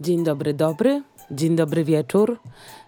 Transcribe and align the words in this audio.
Dzień 0.00 0.24
dobry, 0.24 0.54
dobry. 0.54 1.02
Dzień 1.30 1.56
dobry 1.56 1.84
wieczór. 1.84 2.38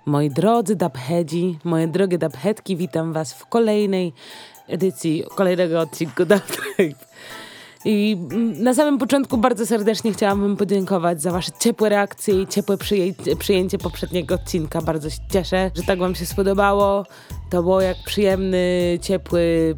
Moi 0.07 0.31
drodzy 0.31 0.77
dubheadzi, 0.77 1.59
moje 1.65 1.89
drogie 1.89 2.19
dubheadki, 2.19 2.77
witam 2.77 3.13
was 3.13 3.35
w 3.35 3.47
kolejnej 3.47 4.13
edycji, 4.69 5.25
kolejnego 5.35 5.81
odcinku 5.81 6.25
Dubtrape. 6.31 7.07
I 7.85 8.17
na 8.59 8.75
samym 8.75 8.99
początku 8.99 9.39
bardzo 9.39 9.67
serdecznie 9.67 10.13
chciałabym 10.13 10.57
podziękować 10.57 11.23
za 11.23 11.33
wasze 11.33 11.53
ciepłe 11.61 11.89
reakcje 11.89 12.43
i 12.43 12.47
ciepłe 12.47 12.77
przyjęcie, 12.77 13.37
przyjęcie 13.37 13.79
poprzedniego 13.79 14.35
odcinka. 14.35 14.83
Bardzo 14.83 15.11
się 15.11 15.19
cieszę, 15.33 15.71
że 15.75 15.83
tak 15.83 15.99
wam 15.99 16.15
się 16.15 16.27
spodobało. 16.27 17.05
To 17.51 17.63
było 17.63 17.81
jak 17.81 17.97
przyjemny, 18.07 18.99
ciepły 19.03 19.77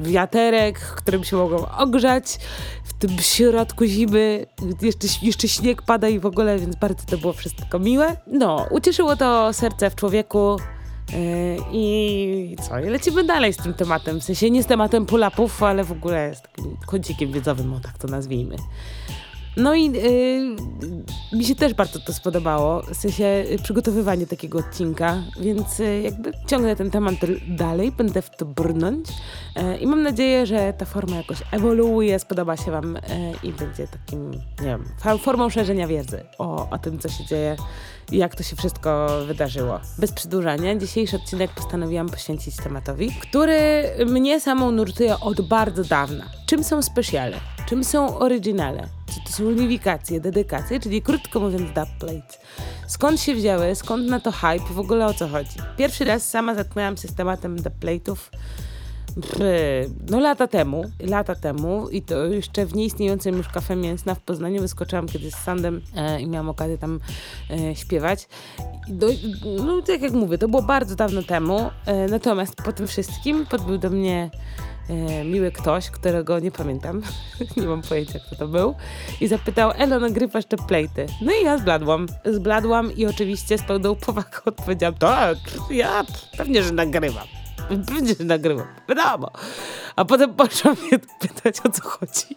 wiaterek, 0.00 0.78
którym 0.78 1.24
się 1.24 1.36
mogą 1.36 1.68
ogrzać 1.68 2.38
w 2.84 2.92
tym 2.92 3.18
środku 3.18 3.84
zimy. 3.84 4.46
Jeszcze, 4.82 5.08
jeszcze 5.22 5.48
śnieg 5.48 5.82
pada 5.82 6.08
i 6.08 6.18
w 6.18 6.26
ogóle, 6.26 6.58
więc 6.58 6.76
bardzo 6.76 7.04
to 7.06 7.18
było 7.18 7.32
wszystko 7.32 7.78
miłe. 7.78 8.16
No, 8.26 8.66
ucieszyło 8.70 9.16
to 9.16 9.52
serce 9.52 9.90
w 9.90 9.94
człowieku. 9.94 10.56
Yy, 11.12 11.56
I 11.72 12.56
co? 12.68 12.78
I 12.78 12.88
lecimy 12.88 13.24
dalej 13.24 13.52
z 13.52 13.56
tym 13.56 13.74
tematem. 13.74 14.20
W 14.20 14.24
sensie 14.24 14.50
nie 14.50 14.62
z 14.62 14.66
tematem 14.66 15.06
pull-upów, 15.06 15.66
ale 15.66 15.84
w 15.84 15.92
ogóle 15.92 16.34
z 16.34 16.42
takim 16.42 16.76
kącikiem 16.86 17.32
wiedzowym, 17.32 17.72
o 17.74 17.80
tak 17.80 17.98
to 17.98 18.08
nazwijmy. 18.08 18.56
No 19.56 19.74
i 19.74 19.92
yy, 19.92 20.56
mi 21.32 21.44
się 21.44 21.54
też 21.54 21.74
bardzo 21.74 21.98
to 21.98 22.12
spodobało, 22.12 22.82
w 22.82 22.94
sensie 22.94 23.24
yy, 23.24 23.58
przygotowywanie 23.58 24.26
takiego 24.26 24.58
odcinka, 24.58 25.22
więc 25.40 25.78
yy, 25.78 26.02
jakby 26.02 26.32
ciągnę 26.46 26.76
ten 26.76 26.90
temat 26.90 27.14
dalej, 27.48 27.92
będę 27.92 28.22
w 28.22 28.30
to 28.30 28.44
brnąć 28.44 29.08
yy, 29.56 29.76
i 29.76 29.86
mam 29.86 30.02
nadzieję, 30.02 30.46
że 30.46 30.72
ta 30.78 30.84
forma 30.84 31.16
jakoś 31.16 31.38
ewoluuje, 31.50 32.18
spodoba 32.18 32.56
się 32.56 32.70
Wam 32.70 32.94
yy, 32.94 33.50
i 33.50 33.52
będzie 33.52 33.88
takim, 33.88 34.30
nie 34.30 34.66
wiem, 34.66 34.84
formą 35.18 35.50
szerzenia 35.50 35.86
wiedzy 35.86 36.22
o, 36.38 36.70
o 36.70 36.78
tym, 36.78 36.98
co 36.98 37.08
się 37.08 37.24
dzieje 37.24 37.56
i 38.12 38.16
jak 38.16 38.34
to 38.34 38.42
się 38.42 38.56
wszystko 38.56 39.08
wydarzyło. 39.26 39.80
Bez 39.98 40.12
przedłużania, 40.12 40.76
dzisiejszy 40.76 41.16
odcinek 41.16 41.50
postanowiłam 41.50 42.08
poświęcić 42.08 42.56
tematowi, 42.56 43.10
który 43.22 43.84
mnie 44.06 44.40
samą 44.40 44.70
nurtuje 44.70 45.20
od 45.20 45.40
bardzo 45.40 45.84
dawna. 45.84 46.24
Czym 46.46 46.64
są 46.64 46.82
specjale? 46.82 47.53
Czym 47.66 47.84
są 47.84 48.18
oryginale? 48.18 48.88
Czy 49.06 49.20
to 49.24 49.32
są 49.36 49.44
unifikacje, 49.44 50.20
dedykacje, 50.20 50.80
czyli 50.80 51.02
krótko 51.02 51.40
mówiąc 51.40 51.62
dubplates. 51.62 52.38
Skąd 52.86 53.20
się 53.20 53.34
wzięły, 53.34 53.74
skąd 53.74 54.06
na 54.06 54.20
to 54.20 54.32
hype, 54.32 54.74
w 54.74 54.78
ogóle 54.78 55.06
o 55.06 55.14
co 55.14 55.28
chodzi? 55.28 55.56
Pierwszy 55.76 56.04
raz 56.04 56.30
sama 56.30 56.54
zatknęłam 56.54 56.96
się 56.96 57.08
z 57.08 57.14
tematem 57.14 57.56
dubplate'ów 57.56 58.16
no 60.10 60.20
lata 60.20 60.46
temu, 60.46 60.84
lata 61.00 61.34
temu 61.34 61.88
i 61.88 62.02
to 62.02 62.24
jeszcze 62.24 62.66
w 62.66 62.74
nieistniejącym 62.74 63.36
już 63.36 63.48
kafe 63.48 63.76
mięsna 63.76 64.14
w 64.14 64.20
Poznaniu 64.20 64.60
wyskoczyłam 64.60 65.06
kiedyś 65.06 65.34
z 65.34 65.38
Sandem 65.38 65.82
e, 65.96 66.20
i 66.20 66.26
miałam 66.26 66.48
okazję 66.48 66.78
tam 66.78 67.00
e, 67.50 67.76
śpiewać. 67.76 68.28
Do, 68.88 69.06
no 69.64 69.82
tak 69.82 70.02
jak 70.02 70.12
mówię, 70.12 70.38
to 70.38 70.48
było 70.48 70.62
bardzo 70.62 70.96
dawno 70.96 71.22
temu, 71.22 71.70
e, 71.86 72.08
natomiast 72.08 72.54
po 72.56 72.72
tym 72.72 72.86
wszystkim 72.86 73.46
podbił 73.46 73.78
do 73.78 73.90
mnie 73.90 74.30
miły 75.24 75.52
ktoś, 75.52 75.90
którego 75.90 76.38
nie 76.38 76.50
pamiętam, 76.50 77.02
nie 77.56 77.66
mam 77.66 77.82
pojęcia 77.82 78.18
kto 78.26 78.36
to 78.36 78.48
był 78.48 78.74
i 79.20 79.28
zapytał, 79.28 79.72
Elo, 79.76 80.00
nagrywasz 80.00 80.44
te 80.44 80.56
plejty? 80.56 81.06
No 81.20 81.32
i 81.32 81.44
ja 81.44 81.58
zbladłam, 81.58 82.06
zbladłam 82.24 82.92
i 82.96 83.06
oczywiście 83.06 83.58
z 83.58 83.62
pełną 83.62 83.94
powagą 83.94 84.38
odpowiedziałam, 84.44 84.94
tak, 84.94 85.38
ja 85.70 86.04
pewnie, 86.36 86.62
że 86.62 86.72
nagrywam. 86.72 87.26
Pewnie, 87.68 88.14
że 88.20 88.24
nagrywam, 88.24 88.66
wiadomo. 88.88 89.30
A 89.96 90.04
potem 90.04 90.34
poszłam 90.34 90.76
mnie 90.82 90.98
pytać, 91.20 91.56
o 91.66 91.70
co 91.70 91.88
chodzi. 91.88 92.36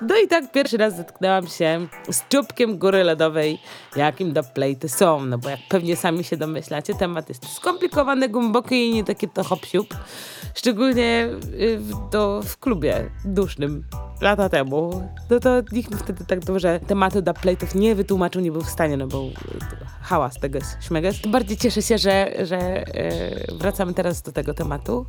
No 0.00 0.16
i 0.24 0.28
tak 0.28 0.52
pierwszy 0.52 0.76
raz 0.76 0.96
zetknęłam 0.96 1.46
się 1.46 1.86
z 2.10 2.28
czubkiem 2.28 2.78
góry 2.78 3.04
lodowej, 3.04 3.58
jakim 3.96 4.32
do 4.32 4.42
plejty 4.42 4.88
są. 4.88 5.24
No 5.24 5.38
bo 5.38 5.48
jak 5.48 5.60
pewnie 5.68 5.96
sami 5.96 6.24
się 6.24 6.36
domyślacie, 6.36 6.94
temat 6.94 7.28
jest 7.28 7.52
skomplikowany, 7.52 8.28
głęboki 8.28 8.90
i 8.90 8.94
nie 8.94 9.04
takie 9.04 9.28
to 9.28 9.44
hop. 9.44 9.60
Szczególnie 10.54 11.28
w, 11.78 12.10
to 12.10 12.40
w 12.42 12.58
klubie 12.58 13.10
dusznym 13.24 13.84
lata 14.20 14.48
temu. 14.48 15.08
No 15.30 15.40
to 15.40 15.50
nikt 15.72 15.94
wtedy 15.94 16.24
tak 16.24 16.44
dobrze 16.44 16.80
tematu 16.86 17.22
do 17.22 17.34
plejtów 17.34 17.74
nie 17.74 17.94
wytłumaczył, 17.94 18.42
nie 18.42 18.52
był 18.52 18.62
w 18.62 18.70
stanie, 18.70 18.96
no 18.96 19.06
bo 19.06 19.24
hałas 20.02 20.38
tego 20.40 20.58
śmeges. 20.80 21.20
Tym 21.20 21.32
bardziej 21.32 21.56
cieszę 21.56 21.82
się, 21.82 21.98
że, 21.98 22.32
że 22.46 22.84
wracamy 23.58 23.94
teraz 23.94 24.22
do 24.22 24.32
tego 24.32 24.54
tematu. 24.54 25.06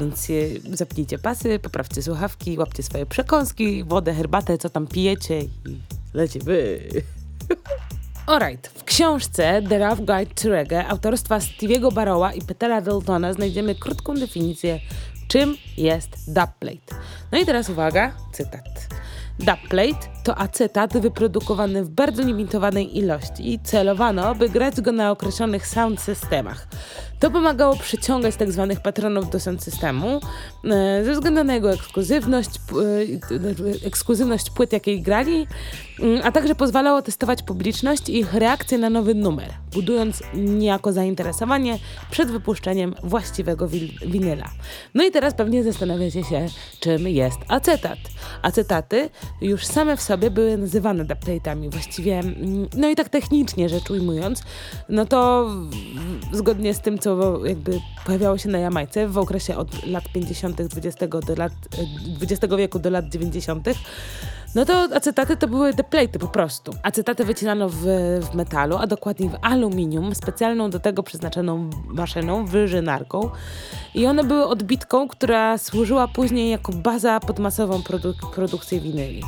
Więc 0.00 0.28
zapnijcie 0.72 1.18
pasy, 1.18 1.58
poprawcie 1.58 2.02
słuchawki, 2.02 2.58
łapcie 2.58 2.82
swoje 2.82 3.06
przekąski, 3.06 3.84
wodę, 3.84 4.14
herbatę, 4.14 4.58
co 4.58 4.70
tam 4.70 4.86
pijecie 4.86 5.40
i 5.40 5.50
lecimy. 6.14 6.78
Alright. 8.26 8.68
W 8.68 8.84
książce 8.84 9.62
The 9.68 9.78
Rough 9.78 9.98
Guide 9.98 10.34
to 10.34 10.48
Reggae 10.48 10.88
autorstwa 10.88 11.38
Stevie'ego 11.38 11.92
Barrowa 11.92 12.32
i 12.32 12.42
Petera 12.42 12.80
Daltona 12.80 13.32
znajdziemy 13.32 13.74
krótką 13.74 14.14
definicję, 14.14 14.80
czym 15.28 15.56
jest 15.76 16.08
dubplate. 16.26 16.94
No 17.32 17.38
i 17.38 17.46
teraz 17.46 17.68
uwaga, 17.68 18.12
cytat. 18.32 18.88
Dubplate 19.38 20.17
to 20.28 20.38
acetat 20.38 20.98
wyprodukowany 20.98 21.84
w 21.84 21.88
bardzo 21.88 22.22
limitowanej 22.22 22.98
ilości 22.98 23.52
i 23.52 23.58
celowano, 23.60 24.34
by 24.34 24.48
grać 24.48 24.80
go 24.80 24.92
na 24.92 25.10
określonych 25.10 25.66
sound 25.66 26.00
systemach. 26.00 26.68
To 27.20 27.30
pomagało 27.30 27.76
przyciągać 27.76 28.34
tzw. 28.34 28.68
Tak 28.70 28.82
patronów 28.82 29.30
do 29.30 29.40
sound 29.40 29.62
systemu 29.62 30.20
e, 30.64 31.04
ze 31.04 31.12
względu 31.12 31.44
na 31.44 31.54
jego 31.54 31.72
ekskluzywność, 31.72 32.50
e, 33.82 33.86
ekskluzywność 33.86 34.50
płyt, 34.50 34.72
jakiej 34.72 35.02
grali, 35.02 35.46
mm, 36.00 36.20
a 36.24 36.32
także 36.32 36.54
pozwalało 36.54 37.02
testować 37.02 37.42
publiczność 37.42 38.08
i 38.08 38.18
ich 38.18 38.34
reakcję 38.34 38.78
na 38.78 38.90
nowy 38.90 39.14
numer, 39.14 39.50
budując 39.72 40.22
niejako 40.34 40.92
zainteresowanie 40.92 41.78
przed 42.10 42.30
wypuszczeniem 42.30 42.94
właściwego 43.02 43.68
winyla. 44.06 44.50
No 44.94 45.04
i 45.04 45.10
teraz 45.10 45.34
pewnie 45.34 45.64
zastanawiacie 45.64 46.24
się, 46.24 46.46
czym 46.80 47.08
jest 47.08 47.38
acetat. 47.48 47.98
Acetaty 48.42 49.10
już 49.40 49.66
same 49.66 49.96
w 49.96 50.02
sobie 50.02 50.17
były 50.18 50.56
nazywane 50.56 51.04
dubplate'ami, 51.04 51.70
właściwie, 51.70 52.18
mm, 52.18 52.68
no 52.76 52.88
i 52.88 52.96
tak 52.96 53.08
technicznie 53.08 53.68
rzecz 53.68 53.90
ujmując, 53.90 54.42
no 54.88 55.06
to 55.06 55.50
zgodnie 56.32 56.74
z 56.74 56.80
tym, 56.80 56.98
co 56.98 57.40
jakby 57.46 57.80
pojawiało 58.06 58.38
się 58.38 58.48
na 58.48 58.58
Jamajce 58.58 59.08
w 59.08 59.18
okresie 59.18 59.56
od 59.56 59.86
lat 59.86 60.04
50. 60.12 60.60
XX, 60.60 60.96
do 61.26 61.34
lat, 61.34 61.52
XX 62.22 62.54
wieku 62.56 62.78
do 62.78 62.90
lat 62.90 63.08
90., 63.08 63.68
no 64.54 64.64
to 64.64 64.88
acetaty 64.94 65.36
to 65.36 65.48
były 65.48 65.72
deplejty 65.72 66.18
po 66.18 66.28
prostu. 66.28 66.74
Acetaty 66.82 67.24
wycinano 67.24 67.68
w, 67.68 67.76
w 68.20 68.34
metalu, 68.34 68.76
a 68.76 68.86
dokładniej 68.86 69.28
w 69.28 69.36
aluminium, 69.42 70.14
specjalną 70.14 70.70
do 70.70 70.80
tego 70.80 71.02
przeznaczoną 71.02 71.70
maszyną, 71.88 72.46
wyżynarką. 72.46 73.30
I 73.94 74.06
one 74.06 74.24
były 74.24 74.46
odbitką, 74.46 75.08
która 75.08 75.58
służyła 75.58 76.08
później 76.08 76.50
jako 76.50 76.72
baza 76.72 77.20
pod 77.20 77.38
masową 77.38 77.82
produk 77.82 78.16
produkcję 78.34 78.80
winyli. 78.80 79.22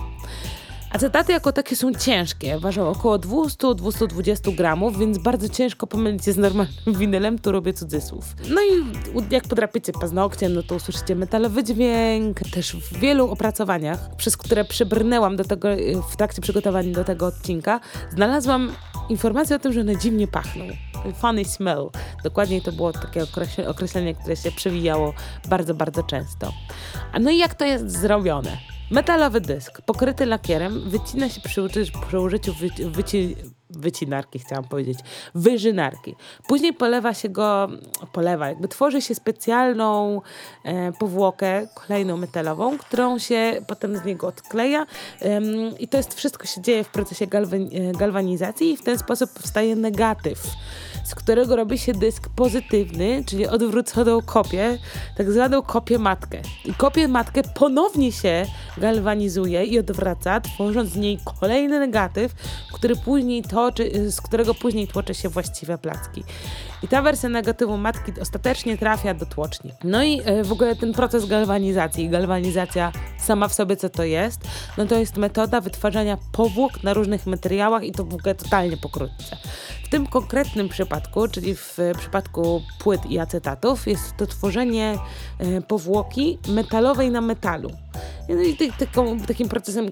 Acetaty 0.91 1.33
jako 1.33 1.53
takie 1.53 1.77
są 1.77 1.95
ciężkie, 1.95 2.59
ważą 2.59 2.89
około 2.89 3.19
200-220 3.19 4.55
gramów, 4.55 4.99
więc 4.99 5.19
bardzo 5.19 5.49
ciężko 5.49 5.87
pomylić 5.87 6.27
je 6.27 6.33
z 6.33 6.37
normalnym 6.37 6.95
winylem, 6.95 7.39
tu 7.39 7.53
robię 7.53 7.73
cudzysłów. 7.73 8.25
No 8.49 8.61
i 8.61 8.85
jak 9.31 9.49
podrapiecie 9.49 9.93
paznokciem, 9.93 10.55
no 10.55 10.63
to 10.63 10.75
usłyszycie 10.75 11.17
metalowy 11.17 11.65
dźwięk. 11.65 12.41
Też 12.41 12.77
w 12.77 12.99
wielu 12.99 13.31
opracowaniach, 13.31 14.17
przez 14.17 14.37
które 14.37 14.65
przebrnęłam 14.65 15.37
do 15.37 15.45
tego, 15.45 15.69
w 16.11 16.17
trakcie 16.17 16.43
przygotowania 16.43 16.93
do 16.93 17.05
tego 17.05 17.27
odcinka, 17.27 17.81
znalazłam 18.11 18.73
informację 19.09 19.57
o 19.57 19.59
tym, 19.59 19.73
że 19.73 19.81
one 19.81 19.97
dziwnie 19.97 20.29
pachną. 20.29 20.65
Funny 21.15 21.45
smell. 21.45 21.91
Dokładniej 22.25 22.63
to 22.63 22.73
było 22.73 22.93
takie 22.93 23.27
określenie, 23.67 24.15
które 24.15 24.37
się 24.37 24.53
przewijało 24.53 25.13
bardzo, 25.49 25.75
bardzo 25.75 26.03
często. 26.03 26.53
A 27.13 27.19
no 27.19 27.31
i 27.31 27.39
jak 27.39 27.55
to 27.55 27.65
jest 27.65 27.91
zrobione? 27.91 28.70
Metalowy 28.91 29.41
dysk 29.41 29.83
pokryty 29.83 30.27
lakierem 30.27 30.91
wycina 30.91 31.29
się 31.29 31.41
przy, 31.41 31.69
przy 32.09 32.21
użyciu 32.21 32.55
wy, 32.55 32.91
wyci, 32.91 33.37
wycinarki, 33.71 34.39
chciałam 34.39 34.65
powiedzieć, 34.65 34.99
wyżynarki. 35.35 36.17
Później 36.49 36.73
polewa 36.73 37.15
się 37.15 37.29
go, 37.29 37.69
polewa, 38.13 38.49
jakby 38.49 38.69
tworzy 38.69 39.03
się 39.03 39.15
specjalną 39.15 40.21
e, 40.65 40.93
powłokę, 40.93 41.69
kolejną 41.75 42.17
metalową, 42.17 42.79
którą 42.79 43.19
się 43.19 43.63
potem 43.67 43.97
z 43.97 44.05
niego 44.05 44.27
odkleja 44.27 44.87
e, 45.23 45.41
i 45.79 45.89
to 45.89 45.97
jest 45.97 46.15
wszystko 46.15 46.47
się 46.47 46.61
dzieje 46.61 46.85
w 46.85 46.89
procesie 46.89 47.27
galwan, 47.27 47.63
e, 47.63 47.93
galwanizacji 47.93 48.73
i 48.73 48.77
w 48.77 48.83
ten 48.83 48.99
sposób 48.99 49.31
powstaje 49.33 49.77
negatyw 49.77 50.39
z 51.05 51.15
którego 51.15 51.57
robi 51.57 51.79
się 51.79 51.93
dysk 51.93 52.29
pozytywny, 52.29 53.25
czyli 53.27 53.47
odwróconą 53.47 54.23
kopię, 54.23 54.79
tak 55.17 55.33
zwaną 55.33 55.63
kopię 55.63 55.99
matkę. 55.99 56.39
I 56.65 56.75
kopię 56.75 57.09
matkę 57.09 57.43
ponownie 57.55 58.13
się 58.13 58.47
galwanizuje 58.79 59.65
i 59.65 59.79
odwraca, 59.79 60.41
tworząc 60.41 60.91
z 60.91 60.97
niej 60.97 61.19
kolejny 61.41 61.81
negatyw, 61.81 62.33
który 62.73 62.97
później 62.97 63.43
toczy, 63.61 64.11
z 64.11 64.21
którego 64.21 64.55
później 64.55 64.89
tłoczy 64.89 65.15
się 65.15 65.29
właściwe 65.29 65.79
placki. 65.79 66.25
I 66.83 66.89
ta 66.89 67.03
wersja 67.03 67.29
negatywu 67.29 67.77
matki 67.77 68.13
ostatecznie 68.21 68.79
trafia 68.79 69.15
do 69.15 69.27
tłoczni. 69.27 69.73
No 69.85 70.05
i 70.05 70.21
e, 70.25 70.45
w 70.45 70.53
ogóle 70.53 70.77
ten 70.77 70.93
proces 70.93 71.27
galwanizacji, 71.27 72.09
galwanizacja 72.09 72.93
sama 73.19 73.49
w 73.49 73.55
sobie 73.55 73.77
co 73.77 73.89
to 73.89 74.05
jest, 74.05 74.41
no 74.79 74.87
to 74.87 74.99
jest 74.99 75.17
metoda 75.17 75.61
wytwarzania 75.61 76.19
powłok 76.33 76.83
na 76.83 76.95
różnych 76.95 77.27
materiałach 77.27 77.85
i 77.85 77.93
to 77.93 78.05
w 78.05 78.15
ogóle 78.15 78.35
totalnie 78.35 78.77
pokrótce. 78.77 79.37
W 79.85 79.89
tym 79.89 80.07
konkretnym 80.07 80.69
przypadku, 80.69 81.29
czyli 81.29 81.55
w 81.55 81.79
przypadku 81.99 82.63
płyt 82.79 83.07
i 83.07 83.19
acetatów, 83.19 83.87
jest 83.87 84.17
to 84.17 84.27
tworzenie 84.27 84.99
e, 85.39 85.61
powłoki 85.61 86.39
metalowej 86.49 87.11
na 87.11 87.21
metalu. 87.21 87.71
No 88.29 88.43
i 88.43 88.57
taką, 88.79 89.21
takim 89.21 89.49
procesem 89.49 89.91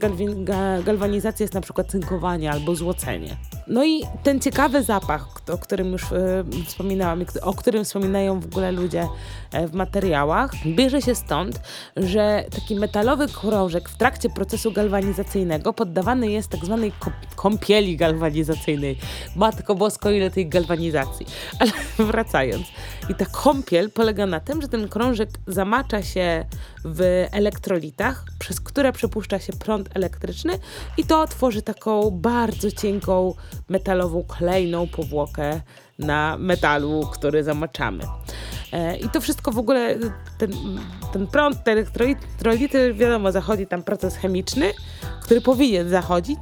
galwanizacji 0.84 1.44
jest 1.44 1.54
na 1.54 1.60
przykład 1.60 1.90
cynkowanie 1.90 2.50
albo 2.50 2.74
złocenie. 2.74 3.36
No 3.68 3.84
i 3.84 4.02
ten 4.22 4.40
ciekawy 4.40 4.82
zapach, 4.82 5.28
o 5.52 5.58
którym 5.58 5.92
już 5.92 6.02
e, 6.12 6.44
wspominałam, 6.66 7.24
o 7.42 7.54
którym 7.54 7.84
wspominają 7.84 8.40
w 8.40 8.46
ogóle 8.46 8.72
ludzie 8.72 9.08
e, 9.52 9.66
w 9.66 9.74
materiałach, 9.74 10.52
bierze 10.66 11.02
się 11.02 11.14
stąd, 11.14 11.60
że 11.96 12.44
taki 12.54 12.74
metalowy 12.74 13.28
krążek 13.28 13.88
w 13.88 13.96
trakcie 13.96 14.30
procesu 14.30 14.72
galwanizacyjnego 14.72 15.72
poddawany 15.72 16.30
jest 16.30 16.48
tak 16.48 16.64
zwanej 16.64 16.92
kąpieli 17.36 17.96
galwanizacyjnej. 17.96 18.98
Matko 19.36 19.74
bosko, 19.74 20.10
ile 20.10 20.30
tej 20.30 20.48
galwanizacji. 20.48 21.26
Ale 21.58 21.70
wracając. 22.10 22.66
I 23.08 23.14
ta 23.14 23.26
kąpiel 23.26 23.90
polega 23.90 24.26
na 24.26 24.40
tym, 24.40 24.62
że 24.62 24.68
ten 24.68 24.88
krążek 24.88 25.30
zamacza 25.46 26.02
się 26.02 26.44
w 26.84 27.26
elektrolitach, 27.32 28.24
przez 28.38 28.60
które 28.60 28.92
przepuszcza 28.92 29.38
się 29.38 29.52
prąd 29.52 29.96
elektryczny 29.96 30.52
i 30.96 31.04
to 31.04 31.26
tworzy 31.26 31.62
taką 31.62 32.10
bardzo 32.10 32.70
cienką, 32.70 33.34
metalową, 33.68 34.24
klejną 34.24 34.86
powłokę 34.86 35.60
na 35.98 36.36
metalu, 36.38 37.06
który 37.12 37.44
zamaczamy. 37.44 38.04
E, 38.72 38.96
I 38.96 39.08
to 39.08 39.20
wszystko 39.20 39.52
w 39.52 39.58
ogóle, 39.58 39.98
ten, 40.38 40.52
ten 41.12 41.26
prąd, 41.26 41.64
te 41.64 41.72
elektrolity, 41.72 42.94
wiadomo, 42.94 43.32
zachodzi 43.32 43.66
tam 43.66 43.82
proces 43.82 44.16
chemiczny, 44.16 44.72
który 45.22 45.40
powinien 45.40 45.88
zachodzić 45.88 46.40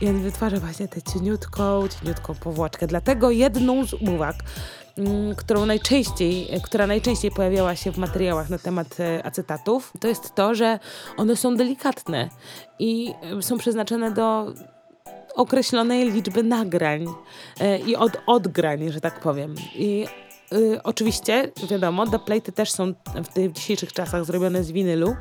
i 0.00 0.08
on 0.08 0.22
wytwarza 0.22 0.56
właśnie 0.56 0.88
tę 0.88 1.02
cieniutką, 1.02 1.88
cieniutką 1.88 2.34
powłoczkę. 2.34 2.86
Dlatego 2.86 3.30
jedną 3.30 3.86
z 3.86 3.92
uwag, 3.92 4.36
którą 5.36 5.66
najczęściej, 5.66 6.48
która 6.62 6.86
najczęściej 6.86 7.30
pojawiała 7.30 7.76
się 7.76 7.92
w 7.92 7.98
materiałach 7.98 8.50
na 8.50 8.58
temat 8.58 9.00
e, 9.00 9.26
acetatów, 9.26 9.92
to 10.00 10.08
jest 10.08 10.34
to, 10.34 10.54
że 10.54 10.78
one 11.16 11.36
są 11.36 11.56
delikatne 11.56 12.28
i 12.78 13.14
e, 13.38 13.42
są 13.42 13.58
przeznaczone 13.58 14.10
do 14.10 14.52
określonej 15.34 16.12
liczby 16.12 16.42
nagrań 16.42 17.06
e, 17.60 17.78
i 17.78 17.96
od 17.96 18.12
odgrań, 18.26 18.92
że 18.92 19.00
tak 19.00 19.20
powiem. 19.20 19.54
I 19.74 20.06
y, 20.52 20.82
oczywiście, 20.82 21.52
wiadomo, 21.70 22.06
dubplaty 22.06 22.52
też 22.52 22.72
są 22.72 22.94
w 23.24 23.28
tych 23.34 23.52
dzisiejszych 23.52 23.92
czasach 23.92 24.24
zrobione 24.24 24.64
z 24.64 24.72
winylu, 24.72 25.16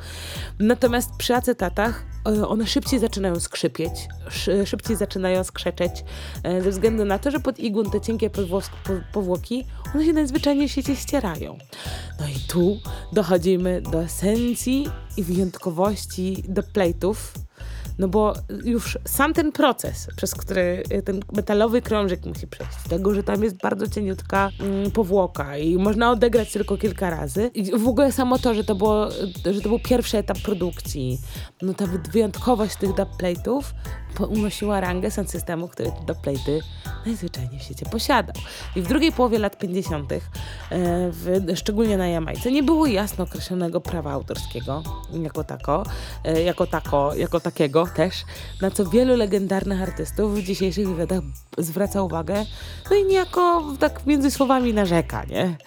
natomiast 0.60 1.12
przy 1.18 1.36
acetatach 1.36 2.06
y, 2.30 2.48
one 2.48 2.68
szybciej 2.68 3.00
zaczynają 3.00 3.40
skrzypieć, 3.40 3.92
szy, 4.30 4.66
szybciej 4.66 4.96
zaczynają 4.96 5.44
skrzeczeć, 5.44 6.04
y, 6.60 6.62
ze 6.62 6.70
względu 6.70 7.06
na 7.06 7.20
to, 7.20 7.32
że 7.32 7.40
pod 7.40 7.60
igun 7.60 7.92
te 7.92 8.02
cienkie 8.02 8.30
powłoki, 9.14 9.66
one 9.96 10.06
się 10.06 10.14
najzwyczajniej 10.14 10.68
w 10.68 10.72
świecie 10.72 10.96
ścierają. 10.96 11.58
No 12.20 12.28
i 12.28 12.40
tu 12.48 12.78
dochodzimy 13.14 13.82
do 13.82 14.04
esencji 14.04 14.90
i 15.18 15.24
wyjątkowości 15.24 16.44
dubplatów, 16.48 17.34
no 18.02 18.08
bo 18.08 18.34
już 18.66 18.98
sam 19.06 19.34
ten 19.34 19.52
proces, 19.52 20.08
przez 20.16 20.36
który 20.36 20.84
y, 20.92 21.02
ten 21.02 21.20
metalowy 21.34 21.82
krążek 21.82 22.26
musi 22.26 22.48
przejść, 22.48 22.74
tego, 22.90 23.14
że 23.14 23.24
tam 23.24 23.44
jest 23.44 23.58
bardzo 23.58 23.88
cieniutka 23.88 24.50
mm, 24.60 24.92
powłoka 24.92 25.58
i 25.58 25.78
można 25.78 26.12
odegrać 26.12 26.52
tylko 26.52 26.78
kilka 26.78 27.10
razy. 27.10 27.52
I 27.54 27.72
w 27.78 27.88
ogóle 27.88 28.12
samo 28.12 28.40
to, 28.40 28.54
że 28.54 28.64
to, 28.64 28.76
było, 28.76 29.10
że 29.52 29.62
to 29.62 29.70
był 29.70 29.80
pierwszy 29.80 30.18
etap 30.18 30.38
produkcji, 30.40 31.20
no 31.62 31.74
ta 31.74 31.86
wyjątkowość 32.12 32.76
tych 32.76 32.90
dubplate'ów 32.90 33.62
unosiła 34.20 34.82
rangę 34.82 35.12
systemu, 35.12 35.68
który 35.68 35.92
te 35.92 36.14
dubplate'y 36.14 36.60
najzwyczajniej 37.06 37.60
w 37.60 37.64
świecie 37.64 37.86
posiadał. 37.86 38.36
I 38.76 38.82
w 38.82 38.88
drugiej 38.88 39.12
połowie 39.12 39.40
lat 39.40 39.58
50., 39.58 40.12
e, 40.12 40.20
w, 41.12 41.52
szczególnie 41.56 41.98
na 41.98 42.08
Jamajce, 42.08 42.52
nie 42.52 42.64
było 42.64 42.86
jasno 42.86 43.24
określonego 43.24 43.82
prawa 43.82 44.12
autorskiego 44.12 44.84
jako 45.14 45.44
tako, 45.44 45.84
e, 46.24 46.44
jako 46.44 46.68
tako, 46.68 47.16
jako 47.16 47.40
takiego 47.40 47.88
też, 47.96 48.24
na 48.62 48.72
co 48.72 48.86
wielu 48.86 49.16
legendarnych 49.16 49.82
artystów 49.82 50.36
w 50.36 50.44
dzisiejszych 50.44 50.88
wywiadach 50.88 51.22
zwraca 51.58 52.02
uwagę, 52.02 52.46
no 52.90 52.96
i 52.96 53.06
niejako 53.06 53.64
tak 53.80 54.06
między 54.06 54.32
słowami 54.32 54.74
narzeka, 54.74 55.24
nie? 55.24 55.58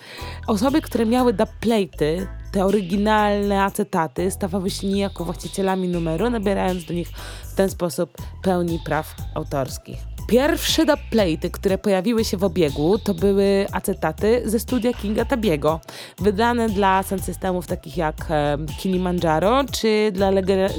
Osoby, 0.46 0.82
które 0.82 1.06
miały 1.06 1.34
dubplate'y, 1.34 2.26
te 2.54 2.64
oryginalne 2.64 3.62
acetaty 3.62 4.30
stawały 4.30 4.70
się 4.70 4.86
niejako 4.86 5.24
właścicielami 5.24 5.88
numeru, 5.88 6.30
nabierając 6.30 6.84
do 6.84 6.94
nich 6.94 7.08
w 7.52 7.54
ten 7.54 7.70
sposób 7.70 8.16
pełni 8.42 8.78
praw 8.84 9.14
autorskich. 9.34 10.13
Pierwsze 10.26 10.86
dubplaty, 10.86 11.50
które 11.50 11.78
pojawiły 11.78 12.24
się 12.24 12.36
w 12.36 12.44
obiegu, 12.44 12.98
to 12.98 13.14
były 13.14 13.66
acetaty 13.72 14.42
ze 14.44 14.58
studia 14.58 14.92
Kinga 14.92 15.24
Tabiego, 15.24 15.80
wydane 16.18 16.68
dla 16.68 17.02
sound 17.02 17.24
systemów 17.24 17.66
takich 17.66 17.96
jak 17.96 18.16
e, 18.30 18.58
Kilimanjaro, 18.78 19.64
czy 19.72 20.10
dla 20.12 20.30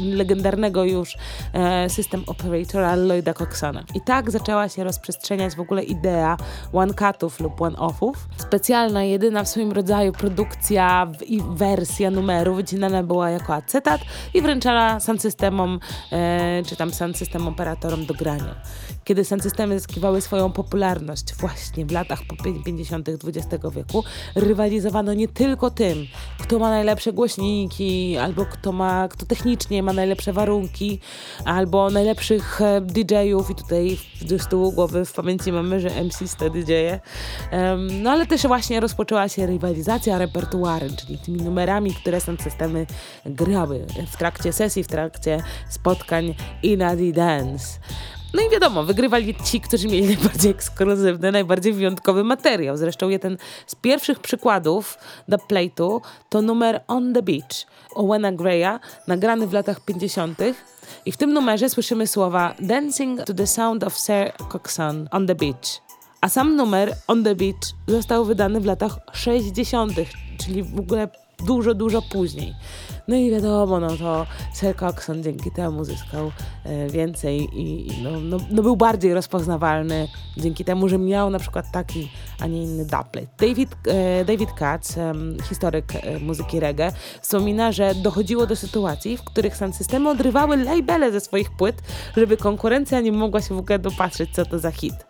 legendarnego 0.01 0.83
już 0.83 1.17
e, 1.53 1.89
system 1.89 2.23
operatora 2.27 2.95
Lloyda 2.95 3.33
Coxona. 3.33 3.83
I 3.95 4.01
tak 4.01 4.31
zaczęła 4.31 4.69
się 4.69 4.83
rozprzestrzeniać 4.83 5.55
w 5.55 5.59
ogóle 5.59 5.83
idea 5.83 6.37
one-cutów 6.73 7.39
lub 7.39 7.61
one-offów. 7.61 8.27
Specjalna, 8.37 9.03
jedyna 9.03 9.43
w 9.43 9.47
swoim 9.47 9.71
rodzaju 9.71 10.11
produkcja 10.11 11.11
i 11.27 11.41
wersja 11.49 12.11
numeru 12.11 12.55
wycinana 12.55 13.03
była 13.03 13.29
jako 13.29 13.53
acetat 13.53 14.01
i 14.33 14.41
wręczana 14.41 14.99
sound 14.99 15.21
systemom, 15.21 15.79
e, 16.11 16.63
czy 16.65 16.75
tam 16.75 16.93
sound 16.93 17.17
system 17.17 17.47
operatorom 17.47 18.05
do 18.05 18.13
grania. 18.13 18.55
Kiedy 19.03 19.25
systemy 19.41 19.79
zyskiwały 19.79 20.21
swoją 20.21 20.51
popularność 20.51 21.35
właśnie 21.35 21.85
w 21.85 21.91
latach 21.91 22.19
50. 22.65 23.09
XX 23.09 23.63
wieku, 23.75 24.03
rywalizowano 24.35 25.13
nie 25.13 25.27
tylko 25.27 25.71
tym, 25.71 25.97
kto 26.39 26.59
ma 26.59 26.69
najlepsze 26.69 27.13
głośniki, 27.13 28.17
albo 28.17 28.45
kto 28.45 28.71
ma, 28.71 29.07
kto 29.07 29.25
technicznie 29.25 29.83
ma 29.83 29.93
najlepsze 29.93 30.33
warunki, 30.33 30.99
albo 31.45 31.89
najlepszych 31.89 32.61
e, 32.61 32.81
DJ-ów 32.81 33.49
i 33.49 33.55
tutaj 33.55 33.97
z 34.21 34.47
tyłu 34.47 34.71
głowy 34.71 35.05
w 35.05 35.13
pamięci 35.13 35.51
mamy, 35.51 35.79
że 35.79 35.89
MC 36.03 36.27
wtedy 36.27 36.65
dzieje. 36.65 36.99
Um, 37.51 38.03
no 38.03 38.11
ale 38.11 38.27
też 38.27 38.47
właśnie 38.47 38.79
rozpoczęła 38.79 39.29
się 39.29 39.45
rywalizacja 39.45 40.17
repertuarem, 40.17 40.95
czyli 40.95 41.17
tymi 41.17 41.41
numerami, 41.41 41.93
które 41.93 42.21
są 42.21 42.37
systemy 42.37 42.85
grały 43.25 43.85
w 44.11 44.17
trakcie 44.17 44.53
sesji, 44.53 44.83
w 44.83 44.87
trakcie 44.87 45.43
spotkań 45.69 46.35
i 46.63 46.77
na 46.77 46.95
The 46.95 47.11
Dance. 47.11 47.79
No 48.35 48.41
i 48.41 48.49
wiadomo, 48.49 48.83
wygrywali 48.83 49.35
ci, 49.43 49.61
którzy 49.61 49.87
mieli 49.87 50.07
najbardziej 50.07 50.51
ekskluzywny, 50.51 51.31
najbardziej 51.31 51.73
wyjątkowy 51.73 52.23
materiał. 52.23 52.77
Zresztą 52.77 53.09
jeden 53.09 53.37
z 53.67 53.75
pierwszych 53.75 54.19
przykładów 54.19 54.97
do 55.27 55.37
plate'u 55.37 56.01
to 56.29 56.41
numer 56.41 56.83
On 56.87 57.13
the 57.13 57.21
Beach 57.21 57.65
Owena 57.95 58.31
Greya, 58.31 58.79
nagrany 59.07 59.47
w 59.47 59.53
latach 59.53 59.85
50. 59.85 60.39
I 61.05 61.11
w 61.11 61.17
tym 61.17 61.33
numerze 61.33 61.69
słyszymy 61.69 62.07
słowa 62.07 62.55
Dancing 62.59 63.23
to 63.23 63.33
the 63.33 63.47
sound 63.47 63.83
of 63.83 63.97
Sir 63.97 64.31
Coxon 64.51 65.07
on 65.11 65.27
the 65.27 65.35
beach. 65.35 65.81
A 66.21 66.29
sam 66.29 66.55
numer 66.55 66.95
On 67.07 67.23
the 67.23 67.35
Beach 67.35 67.73
został 67.87 68.25
wydany 68.25 68.61
w 68.61 68.65
latach 68.65 68.97
60., 69.13 69.93
czyli 70.37 70.63
w 70.63 70.79
ogóle 70.79 71.07
dużo, 71.45 71.73
dużo 71.73 72.01
później. 72.01 72.53
No 73.07 73.15
i 73.15 73.31
wiadomo, 73.31 73.79
no 73.79 73.97
to 73.97 74.25
Sir 74.53 74.75
Coxon 74.75 75.23
dzięki 75.23 75.51
temu 75.51 75.83
zyskał 75.83 76.31
e, 76.63 76.89
więcej 76.89 77.59
i, 77.59 77.87
i 77.87 78.03
no, 78.03 78.19
no, 78.19 78.37
no, 78.51 78.63
był 78.63 78.75
bardziej 78.75 79.13
rozpoznawalny 79.13 80.07
dzięki 80.37 80.65
temu, 80.65 80.89
że 80.89 80.97
miał 80.97 81.29
na 81.29 81.39
przykład 81.39 81.71
taki, 81.71 82.11
a 82.39 82.47
nie 82.47 82.63
inny 82.63 82.83
dubplate. 82.83 83.27
David, 83.39 83.75
e, 83.87 84.25
David 84.25 84.51
Katz, 84.51 84.97
e, 84.97 85.13
historyk 85.49 85.85
muzyki 86.21 86.59
reggae, 86.59 86.91
wspomina, 87.21 87.71
że 87.71 87.95
dochodziło 87.95 88.47
do 88.47 88.55
sytuacji, 88.55 89.17
w 89.17 89.23
których 89.23 89.57
sound 89.57 89.75
systemy 89.75 90.09
odrywały 90.09 90.57
labele 90.57 91.11
ze 91.11 91.19
swoich 91.19 91.51
płyt, 91.51 91.81
żeby 92.17 92.37
konkurencja 92.37 93.01
nie 93.01 93.11
mogła 93.11 93.41
się 93.41 93.55
w 93.55 93.57
ogóle 93.57 93.79
dopatrzeć, 93.79 94.29
co 94.33 94.45
to 94.45 94.59
za 94.59 94.71
hit. 94.71 95.05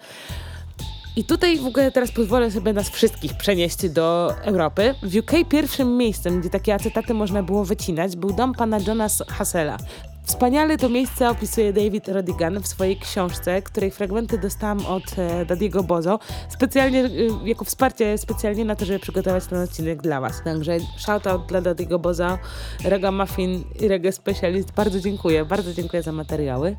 I 1.18 1.24
tutaj 1.24 1.58
w 1.58 1.66
ogóle 1.66 1.92
teraz 1.92 2.12
pozwolę 2.12 2.52
sobie 2.52 2.74
nas 2.74 2.90
wszystkich 2.90 3.34
przenieść 3.38 3.90
do 3.90 4.36
Europy. 4.44 4.96
W 5.04 5.18
UK 5.18 5.32
pierwszym 5.50 5.98
miejscem, 5.98 6.40
gdzie 6.40 6.50
takie 6.50 6.74
acetaty 6.74 7.14
można 7.14 7.44
było 7.44 7.66
wycinać, 7.66 8.16
był 8.16 8.34
dom 8.34 8.54
pana 8.54 8.80
Johna 8.88 9.08
Hassela. 9.28 9.78
Wspaniale 10.26 10.78
to 10.78 10.90
miejsce 10.90 11.30
opisuje 11.30 11.74
David 11.74 12.08
Rodigan 12.08 12.62
w 12.62 12.68
swojej 12.68 12.98
książce, 12.98 13.62
której 13.62 13.92
fragmenty 13.92 14.38
dostałam 14.38 14.86
od 14.86 15.04
e, 15.18 15.46
Dadiego 15.46 15.84
Bozo, 15.84 16.20
specjalnie, 16.50 17.06
e, 17.06 17.10
jako 17.46 17.66
wsparcie 17.66 18.18
specjalnie 18.18 18.66
na 18.66 18.76
to, 18.76 18.86
żeby 18.86 19.00
przygotować 19.00 19.46
ten 19.46 19.60
odcinek 19.60 20.02
dla 20.02 20.22
Was. 20.22 20.44
Także 20.44 20.78
shoutout 20.98 21.46
dla 21.46 21.62
Dadiego 21.62 22.00
Bozo, 22.00 22.38
Rega 22.84 23.12
Muffin 23.12 23.64
i 23.80 23.88
Reggae 23.88 24.12
Specialist. 24.12 24.72
Bardzo 24.72 25.00
dziękuję, 25.00 25.46
bardzo 25.46 25.74
dziękuję 25.74 26.04
za 26.04 26.12
materiały. 26.12 26.76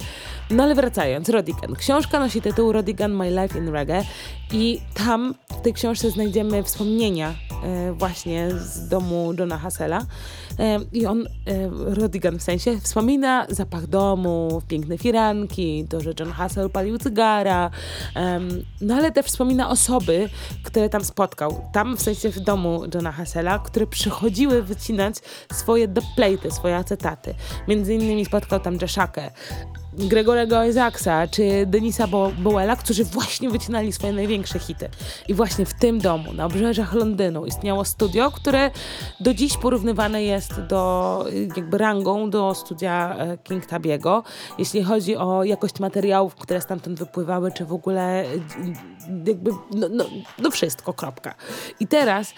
No 0.50 0.62
ale 0.62 0.74
wracając, 0.74 1.28
Rodigan. 1.28 1.74
Książka 1.74 2.20
nosi 2.20 2.42
tytuł 2.42 2.72
Rodigan 2.72 3.14
My 3.14 3.30
Life 3.30 3.58
in 3.58 3.68
Reggae 3.68 4.04
i 4.52 4.80
tam 4.94 5.34
w 5.48 5.60
tej 5.60 5.72
książce 5.72 6.10
znajdziemy 6.10 6.62
wspomnienia 6.62 7.34
e, 7.64 7.92
właśnie 7.92 8.50
z 8.50 8.88
domu 8.88 9.32
Johna 9.38 9.58
Hassela. 9.58 10.06
E, 10.58 10.80
I 10.92 11.06
on, 11.06 11.26
e, 11.26 11.26
Rodigan 11.94 12.38
w 12.38 12.42
sensie, 12.42 12.80
wspomina 12.80 13.35
zapach 13.48 13.86
domu, 13.86 14.62
piękne 14.68 14.98
firanki, 14.98 15.86
to, 15.88 16.00
że 16.00 16.12
John 16.20 16.32
Hassel 16.32 16.70
palił 16.70 16.98
cygara, 16.98 17.70
no 18.80 18.94
ale 18.94 19.12
też 19.12 19.26
wspomina 19.26 19.70
osoby, 19.70 20.28
które 20.62 20.88
tam 20.88 21.04
spotkał. 21.04 21.60
Tam 21.72 21.96
w 21.96 22.02
sensie 22.02 22.30
w 22.30 22.40
domu 22.40 22.82
Johna 22.94 23.12
Hassela, 23.12 23.58
które 23.58 23.86
przychodziły 23.86 24.62
wycinać 24.62 25.14
swoje 25.52 25.88
dubplaty, 25.88 26.50
swoje 26.50 26.76
acetaty. 26.76 27.34
Między 27.68 27.94
innymi 27.94 28.24
spotkał 28.24 28.60
tam 28.60 28.78
Jashakę, 28.82 29.30
Gregorego 29.98 30.64
Isaacsa 30.64 31.28
czy 31.28 31.66
Denisa 31.66 32.06
Bo 32.06 32.32
Bowella, 32.38 32.76
którzy 32.76 33.04
właśnie 33.04 33.50
wycinali 33.50 33.92
swoje 33.92 34.12
największe 34.12 34.58
hity. 34.58 34.88
I 35.28 35.34
właśnie 35.34 35.66
w 35.66 35.74
tym 35.74 35.98
domu, 35.98 36.32
na 36.32 36.46
obrzeżach 36.46 36.92
Londynu, 36.92 37.46
istniało 37.46 37.84
studio, 37.84 38.30
które 38.30 38.70
do 39.20 39.34
dziś 39.34 39.56
porównywane 39.56 40.22
jest 40.22 40.60
do, 40.60 41.24
jakby 41.56 41.78
rangą 41.78 42.30
do 42.30 42.54
studia 42.54 43.16
e, 43.18 43.38
King 43.38 43.66
Tabiego, 43.66 44.22
jeśli 44.58 44.82
chodzi 44.82 45.16
o 45.16 45.44
jakość 45.44 45.80
materiałów, 45.80 46.34
które 46.34 46.60
stamtąd 46.60 46.98
wypływały, 46.98 47.52
czy 47.52 47.64
w 47.64 47.72
ogóle 47.72 48.24
jakby, 49.26 49.50
no, 49.70 49.88
no, 49.90 50.04
no 50.38 50.50
wszystko, 50.50 50.92
kropka. 50.92 51.34
I 51.80 51.86
teraz 51.86 52.34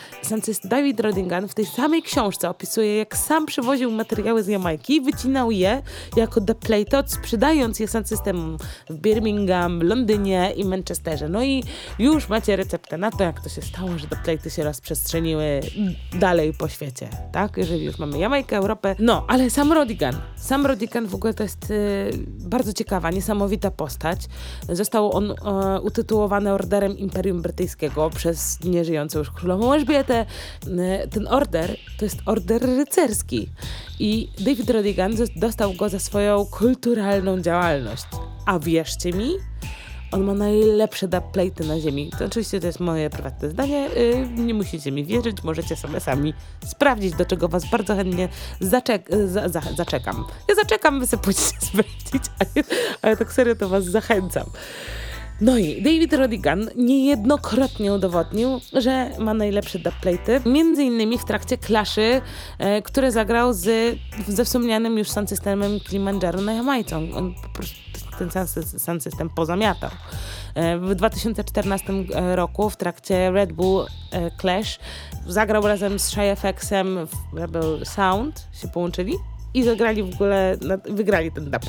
David 0.65 1.01
Rodingan 1.01 1.49
w 1.49 1.55
tej 1.55 1.67
samej 1.67 2.03
książce 2.03 2.51
opisuje, 2.51 2.97
jak 2.97 3.17
sam 3.17 3.47
przywoził 3.47 3.91
materiały 3.91 4.43
z 4.43 4.47
Jamajki, 4.47 5.01
wycinał 5.01 5.51
je 5.51 5.83
jako 6.17 6.41
The 6.41 6.55
Plate, 6.55 7.09
sprzedając 7.09 7.81
je 7.81 7.89
systemom 7.89 8.57
w 8.91 8.95
Birmingham, 8.95 9.83
Londynie 9.83 10.53
i 10.57 10.65
Manchesterze. 10.65 11.29
No 11.29 11.45
i 11.45 11.65
już 11.99 12.29
macie 12.29 12.57
receptę 12.57 12.99
na 12.99 13.11
to, 13.11 13.25
jak 13.25 13.41
to 13.41 13.49
się 13.49 13.63
stało, 13.63 13.99
że 13.99 14.07
The 14.07 14.17
Plate 14.17 14.51
się 14.51 14.65
rozprzestrzeniły 14.65 15.61
dalej 16.13 16.55
po 16.55 16.69
świecie, 16.69 17.09
tak? 17.33 17.57
Jeżeli 17.57 17.85
już 17.85 17.99
mamy 17.99 18.19
Jamajkę, 18.19 18.57
Europę. 18.57 18.97
No, 18.99 19.25
ale 19.29 19.51
sam 19.51 19.73
Rodigan. 19.73 20.15
Sam 20.37 20.67
Rodigan 20.67 21.07
w 21.07 21.15
ogóle 21.15 21.35
to 21.35 21.43
jest 21.43 21.71
y, 21.71 22.11
bardzo 22.27 22.73
ciekawa, 22.73 23.11
niesamowita 23.11 23.71
postać. 23.71 24.21
Został 24.69 25.17
on 25.17 25.31
y, 25.31 25.35
utytułowany 25.83 26.51
orderem 26.59 26.99
Imperium 26.99 27.43
Brytyjskiego 27.43 28.11
przez 28.11 28.65
nieżyjącą 28.65 29.19
już 29.19 29.31
królową 29.31 29.73
Elżbietę. 29.73 30.27
E, 30.79 31.09
ten 31.09 31.29
order 31.29 31.77
to 31.99 32.05
jest 32.05 32.19
order 32.27 32.62
rycerski 32.62 33.49
i 33.99 34.29
David 34.38 34.71
Rodigan 34.71 35.12
dostał 35.37 35.75
go 35.75 35.88
za 35.88 35.99
swoją 35.99 36.47
kulturalną 36.47 37.41
działalność. 37.41 38.05
A 38.47 38.59
wierzcie 38.59 39.12
mi, 39.12 39.31
on 40.12 40.25
ma 40.25 40.35
najlepsze 40.35 41.09
dubplaty 41.09 41.65
na 41.65 41.81
ziemi. 41.81 42.11
To 42.19 42.25
oczywiście 42.25 42.61
to 42.61 42.67
jest 42.67 42.81
moje 42.81 43.11
prywatne 43.11 43.50
zdanie. 43.50 43.88
Yy, 43.97 44.29
nie 44.29 44.55
musicie 44.55 44.93
mi 44.93 45.05
wierzyć, 45.05 45.43
możecie 45.45 45.77
sobie 45.77 46.00
sami 46.00 46.35
sprawdzić, 46.65 47.15
do 47.15 47.25
czego 47.25 47.49
was 47.49 47.71
bardzo 47.71 47.97
chętnie 47.97 48.29
zaczek 48.61 49.09
za 49.27 49.49
za 49.49 49.61
zaczekam. 49.77 50.25
Ja 50.49 50.55
zaczekam, 50.55 51.00
wy 51.00 51.07
sobie 51.07 51.23
pójdziecie 51.23 51.61
sprawdzić, 51.69 52.23
ale, 52.38 52.65
ale 53.03 53.17
tak 53.17 53.33
serio 53.33 53.55
to 53.55 53.69
was 53.69 53.85
zachęcam. 53.85 54.47
No 55.40 55.59
i 55.59 55.83
David 55.83 56.12
Rodigan 56.12 56.71
niejednokrotnie 56.76 57.92
udowodnił, 57.92 58.61
że 58.73 59.11
ma 59.18 59.35
najlepsze 59.35 59.78
dubplaty, 59.78 60.40
między 60.47 60.85
innymi 60.85 61.18
w 61.18 61.25
trakcie 61.25 61.59
klaszy, 61.59 62.21
e, 62.59 62.83
które 62.83 63.12
zagrał 63.12 63.52
z, 63.52 63.99
ze 64.28 64.45
wspomnianym 64.45 64.99
już 64.99 65.11
sound 65.11 65.28
systemem 65.28 65.80
Kilimanjaro 65.80 66.40
na 66.40 66.52
Jamajce. 66.52 66.97
On, 66.97 67.35
po 67.42 67.49
prostu 67.49 67.76
ten 68.18 68.30
sound 68.78 69.02
system 69.02 69.30
pozamiatał. 69.30 69.90
E, 70.54 70.78
w 70.78 70.95
2014 70.95 71.92
e, 72.14 72.37
roku 72.37 72.71
w 72.71 72.76
trakcie 72.76 73.30
Red 73.30 73.52
Bull 73.52 73.87
e, 74.11 74.30
Clash 74.40 74.78
zagrał 75.26 75.62
razem 75.62 75.99
z 75.99 76.09
Shy 76.09 76.37
FX-em 76.37 77.07
w 77.07 77.38
Rebel 77.38 77.87
Sound, 77.87 78.47
się 78.52 78.68
połączyli 78.68 79.14
i 79.55 79.64
zagrali 79.64 80.02
w 80.02 80.14
ogóle, 80.14 80.57
wygrali 80.88 81.33
ten 81.33 81.50
dub 81.50 81.62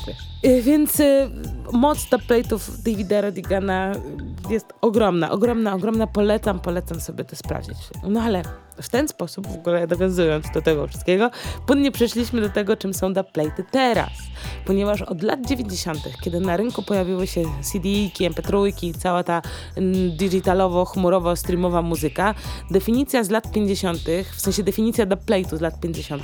y, 0.44 0.62
Więc 0.62 1.00
y, 1.00 1.30
moc 1.72 1.98
dubplate'ów 2.10 2.82
Davida 2.82 3.20
Rodigana 3.20 3.92
jest 4.50 4.66
ogromna, 4.80 5.30
ogromna, 5.30 5.74
ogromna. 5.74 6.06
Polecam, 6.06 6.60
polecam 6.60 7.00
sobie 7.00 7.24
to 7.24 7.36
sprawdzić. 7.36 7.76
No 8.08 8.20
ale 8.20 8.42
w 8.82 8.88
ten 8.88 9.08
sposób, 9.08 9.46
w 9.46 9.54
ogóle 9.54 9.86
nawiązując 9.86 10.46
do 10.54 10.62
tego 10.62 10.86
wszystkiego, 10.86 11.30
płynnie 11.66 11.92
przeszliśmy 11.92 12.40
do 12.40 12.48
tego, 12.48 12.76
czym 12.76 12.94
są 12.94 13.12
dubplate'y 13.12 13.64
teraz. 13.70 14.10
Ponieważ 14.66 15.02
od 15.02 15.22
lat 15.22 15.46
90., 15.46 15.98
kiedy 16.22 16.40
na 16.40 16.56
rynku 16.56 16.82
pojawiły 16.82 17.26
się 17.26 17.42
CD-ki, 17.62 18.30
MP3, 18.30 18.98
cała 18.98 19.24
ta 19.24 19.42
mm, 19.76 20.16
digitalowo-chmurowo-streamowa 20.16 21.82
muzyka, 21.82 22.34
definicja 22.70 23.24
z 23.24 23.30
lat 23.30 23.52
50., 23.52 24.00
w 24.36 24.40
sensie 24.40 24.62
definicja 24.62 25.06
dubplate'u 25.06 25.56
z 25.56 25.60
lat 25.60 25.80
50., 25.80 26.22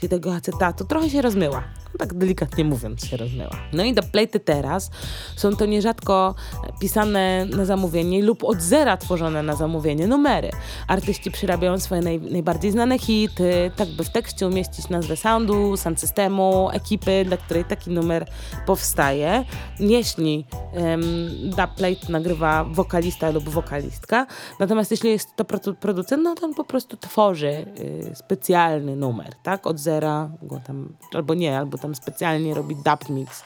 czyli 0.00 0.08
tego 0.08 0.34
acetatu, 0.34 0.84
trochę 0.84 1.10
się 1.10 1.22
rozmyła 1.22 1.64
tak 1.98 2.14
delikatnie 2.14 2.64
mówiąc, 2.64 3.04
się 3.04 3.16
rozmyła. 3.16 3.56
No 3.72 3.84
i 3.84 3.94
dubplaty 3.94 4.40
teraz 4.40 4.90
są 5.36 5.56
to 5.56 5.66
nierzadko 5.66 6.34
pisane 6.80 7.46
na 7.46 7.64
zamówienie 7.64 8.22
lub 8.22 8.44
od 8.44 8.62
zera 8.62 8.96
tworzone 8.96 9.42
na 9.42 9.56
zamówienie 9.56 10.06
numery. 10.06 10.50
Artyści 10.88 11.30
przyrabiają 11.30 11.77
swoje 11.80 12.02
naj, 12.02 12.20
najbardziej 12.20 12.70
znane 12.70 12.98
hity, 12.98 13.70
tak 13.76 13.88
by 13.88 14.04
w 14.04 14.10
tekście 14.10 14.46
umieścić 14.46 14.88
nazwę 14.88 15.16
soundu, 15.16 15.76
sound 15.76 16.00
systemu, 16.00 16.68
ekipy, 16.72 17.24
dla 17.24 17.36
której 17.36 17.64
taki 17.64 17.90
numer 17.90 18.26
powstaje. 18.66 19.44
Jeśli 19.80 20.44
um, 20.72 21.02
dubplate 21.44 22.12
nagrywa 22.12 22.64
wokalista 22.64 23.30
lub 23.30 23.48
wokalistka, 23.48 24.26
natomiast 24.60 24.90
jeśli 24.90 25.10
jest 25.10 25.36
to 25.36 25.44
producent, 25.80 26.22
no 26.22 26.34
to 26.34 26.46
on 26.46 26.54
po 26.54 26.64
prostu 26.64 26.96
tworzy 26.96 27.66
y, 27.80 28.12
specjalny 28.14 28.96
numer, 28.96 29.34
tak? 29.42 29.66
Od 29.66 29.78
zera, 29.78 30.30
go 30.42 30.60
tam, 30.66 30.88
albo 31.14 31.34
nie, 31.34 31.58
albo 31.58 31.78
tam 31.78 31.94
specjalnie 31.94 32.54
robi 32.54 32.76
dub 32.76 33.08
mix 33.08 33.44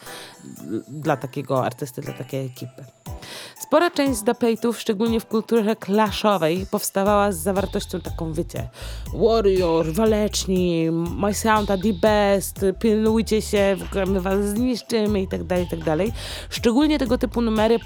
dla 0.88 1.16
takiego 1.16 1.64
artysty, 1.64 2.02
dla 2.02 2.12
takiej 2.12 2.46
ekipy. 2.46 2.84
Spora 3.61 3.90
część 3.90 4.18
z 4.18 4.25
szczególnie 4.78 5.20
w 5.20 5.26
kulturze 5.26 5.76
klaszowej, 5.76 6.66
powstawała 6.70 7.32
z 7.32 7.37
zawartością 7.37 8.00
taką, 8.00 8.32
wiecie, 8.32 8.68
warrior, 9.14 9.92
waleczni, 9.92 10.90
my 10.90 11.34
sound 11.34 11.70
are 11.70 11.82
the 11.82 11.92
best, 11.92 12.64
pilnujcie 12.78 13.42
się, 13.42 13.76
my 14.06 14.20
was 14.20 14.44
zniszczymy 14.44 15.22
i 15.22 15.28
tak 15.28 15.44
dalej, 15.44 15.66
i 15.66 15.68
tak. 15.84 16.12
Szczególnie 16.50 16.99
tego 16.99 17.18
typu 17.18 17.40
numery 17.40 17.78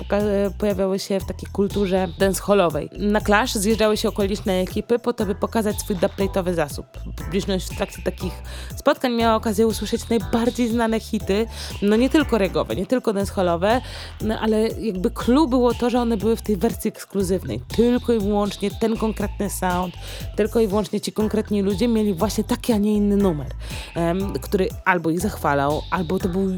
pojawiały 0.59 0.99
się 0.99 1.21
w 1.21 1.27
takiej 1.27 1.49
kulturze 1.53 2.09
dancehallowej. 2.19 2.91
Na 2.99 3.21
Clash 3.21 3.55
zjeżdżały 3.55 3.97
się 3.97 4.09
okoliczne 4.09 4.53
ekipy 4.53 4.99
po 4.99 5.13
to, 5.13 5.27
by 5.27 5.35
pokazać 5.35 5.81
swój 5.81 5.97
dubplate'owy 5.97 6.55
zasób. 6.55 6.87
Publiczność 7.25 7.67
w 7.67 7.77
trakcie 7.77 8.03
takich 8.03 8.33
spotkań 8.77 9.13
miała 9.13 9.35
okazję 9.35 9.67
usłyszeć 9.67 10.09
najbardziej 10.09 10.69
znane 10.69 11.01
hity, 11.01 11.47
no 11.83 11.97
nie 11.97 12.11
tylko 12.11 12.39
nie 12.77 12.87
tylko 12.87 13.13
dancehallowe, 13.13 13.81
no, 14.21 14.41
ale 14.41 14.69
jakby 14.69 15.11
clue 15.11 15.49
było 15.49 15.75
to, 15.75 15.91
że 15.91 16.01
one 16.01 16.17
były 16.17 16.37
w 16.37 16.43
tej 16.43 16.57
wersji 16.57 16.89
ekskluzywnej. 16.89 17.61
Tylko 17.77 18.13
i 18.13 18.19
wyłącznie 18.19 18.71
ten 18.71 18.97
konkretny 18.97 19.51
sound, 19.51 19.95
tylko 20.37 20.61
i 20.61 20.67
wyłącznie 20.67 21.01
ci 21.01 21.13
konkretni 21.13 21.63
ludzie 21.63 21.89
mieli 21.89 22.15
właśnie 22.15 22.45
taki, 22.45 22.73
a 22.73 22.77
nie 22.77 22.95
inny 22.95 23.17
numer, 23.17 23.49
um, 23.97 24.33
który 24.33 24.69
albo 24.85 25.11
ich 25.11 25.21
zachwalał, 25.21 25.83
albo 25.91 26.19
to 26.19 26.29
był 26.29 26.51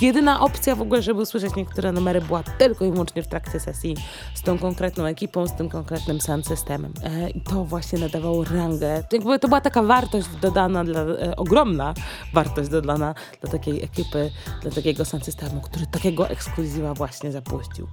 jedyna 0.00 0.40
opcja 0.40 0.76
w 0.76 0.82
ogóle, 0.82 1.02
żeby 1.02 1.22
usłyszeć 1.22 1.54
niektóre 1.56 1.92
numery 1.92 2.20
była 2.20 2.42
tylko 2.42 2.84
i 2.84 2.90
wyłącznie 2.90 3.22
w 3.22 3.26
trakcie 3.26 3.60
sesji 3.60 3.96
z 4.34 4.42
tą 4.42 4.58
konkretną 4.58 5.04
ekipą, 5.04 5.46
z 5.46 5.56
tym 5.56 5.68
konkretnym 5.68 6.20
sound 6.20 6.46
systemem. 6.46 6.92
E, 7.04 7.30
I 7.30 7.40
to 7.40 7.64
właśnie 7.64 7.98
nadawało 7.98 8.44
rangę. 8.44 9.04
Jakby 9.12 9.38
to 9.38 9.48
była 9.48 9.60
taka 9.60 9.82
wartość 9.82 10.28
dodana, 10.40 10.84
dla, 10.84 11.00
e, 11.00 11.36
ogromna 11.36 11.94
wartość 12.34 12.70
dodana 12.70 13.14
dla 13.40 13.50
takiej 13.50 13.84
ekipy, 13.84 14.30
dla 14.62 14.70
takiego 14.70 15.04
sound 15.04 15.24
systemu, 15.24 15.60
który 15.60 15.86
takiego 15.86 16.28
ekskluzywa 16.28 16.94
właśnie 16.94 17.32
zapuścił. 17.32 17.86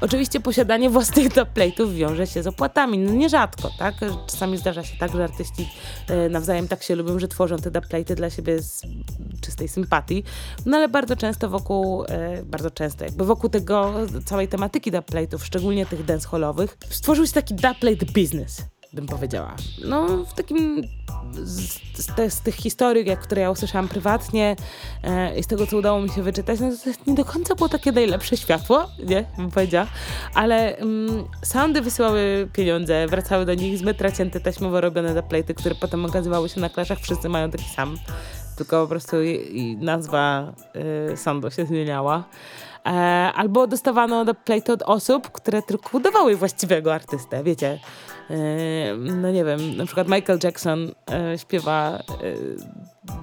Oczywiście 0.00 0.40
posiadanie 0.40 0.90
własnych 0.90 1.28
dubplate'ów 1.36 1.94
wiąże 1.94 2.26
się 2.26 2.42
z 2.42 2.46
opłatami. 2.46 2.98
No 2.98 3.12
nierzadko, 3.12 3.70
tak? 3.78 3.94
Czasami 4.26 4.58
zdarza 4.58 4.82
się 4.82 4.96
tak, 4.96 5.12
że 5.12 5.24
artyści 5.24 5.68
e, 6.08 6.28
nawzajem 6.28 6.68
tak 6.68 6.82
się 6.82 6.94
lubią, 6.94 7.18
że 7.18 7.28
tworzą 7.28 7.56
te 7.56 7.70
dubplate'y 7.70 8.14
dla 8.14 8.30
siebie 8.30 8.62
z 8.62 8.82
czystej 9.40 9.68
sympatii, 9.68 10.24
no 10.66 10.76
ale 10.76 10.88
bardzo 10.94 11.16
często 11.16 11.48
wokół, 11.48 12.04
e, 12.04 12.42
bardzo 12.42 12.70
często 12.70 13.04
jakby 13.04 13.24
wokół 13.24 13.50
tego, 13.50 13.94
całej 14.24 14.48
tematyki 14.48 14.92
dubplate'ów, 14.92 15.44
szczególnie 15.44 15.86
tych 15.86 16.04
dancehallowych, 16.04 16.78
stworzył 16.90 17.26
się 17.26 17.32
taki 17.32 17.54
dubplate 17.54 18.06
business 18.14 18.62
bym 18.94 19.06
powiedziała. 19.06 19.56
No, 19.84 20.06
w 20.24 20.34
takim 20.34 20.82
z, 21.32 21.80
z, 21.94 22.06
te, 22.16 22.30
z 22.30 22.40
tych 22.40 22.54
historii, 22.54 23.16
które 23.22 23.42
ja 23.42 23.50
usłyszałam 23.50 23.88
prywatnie 23.88 24.56
e, 25.02 25.38
i 25.38 25.42
z 25.42 25.46
tego, 25.46 25.66
co 25.66 25.76
udało 25.76 26.00
mi 26.00 26.10
się 26.10 26.22
wyczytać, 26.22 26.60
no 26.60 26.70
to 26.70 27.10
nie 27.10 27.14
do 27.14 27.24
końca 27.24 27.54
było 27.54 27.68
takie 27.68 27.92
najlepsze 27.92 28.36
światło, 28.36 28.88
nie, 29.04 29.24
bym 29.36 29.50
powiedziała, 29.50 29.86
ale 30.34 30.76
mm, 30.76 31.24
wysyłały 31.82 32.48
pieniądze, 32.52 33.06
wracały 33.06 33.46
do 33.46 33.54
nich 33.54 33.78
z 33.78 33.82
metra 33.82 34.12
cięte 34.12 34.40
taśmowo 34.40 34.80
robione 34.80 35.22
plejty, 35.22 35.54
które 35.54 35.74
potem 35.74 36.04
okazywały 36.04 36.48
się 36.48 36.60
na 36.60 36.68
klaszach, 36.68 36.98
wszyscy 36.98 37.28
mają 37.28 37.50
taki 37.50 37.64
sam, 37.64 37.96
tylko 38.56 38.82
po 38.82 38.88
prostu 38.88 39.16
nazwa 39.78 40.52
y, 41.12 41.16
soundu 41.16 41.50
się 41.50 41.66
zmieniała. 41.66 42.24
E, 42.86 42.90
albo 43.34 43.66
dostawano 43.66 44.24
do 44.24 44.34
plate 44.34 44.72
od 44.72 44.82
osób, 44.82 45.30
które 45.30 45.62
tylko 45.62 45.98
udawały 45.98 46.36
właściwego 46.36 46.94
artystę, 46.94 47.42
wiecie. 47.44 47.78
E, 48.30 48.36
no 48.96 49.30
nie 49.32 49.44
wiem, 49.44 49.76
na 49.76 49.86
przykład 49.86 50.08
Michael 50.08 50.38
Jackson 50.42 50.90
e, 51.10 51.38
śpiewa 51.38 52.02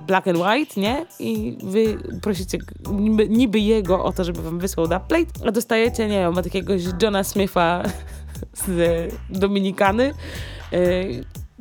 Black 0.08 0.28
and 0.28 0.38
White, 0.38 0.82
nie? 0.82 1.06
I 1.20 1.58
wy 1.64 1.98
prosicie 2.22 2.58
niby, 2.92 3.30
niby 3.30 3.60
jego 3.60 4.04
o 4.04 4.14
to, 4.14 4.24
żeby 4.24 4.42
wam 4.42 4.60
wysłał 4.60 4.88
da 4.88 5.00
plate, 5.00 5.32
a 5.48 5.52
dostajecie, 5.52 6.08
nie 6.08 6.20
wiem, 6.20 6.38
od 6.38 6.46
jakiegoś 6.46 6.82
Johna 7.02 7.24
Smitha 7.24 7.84
z 8.66 9.14
Dominikany, 9.30 10.14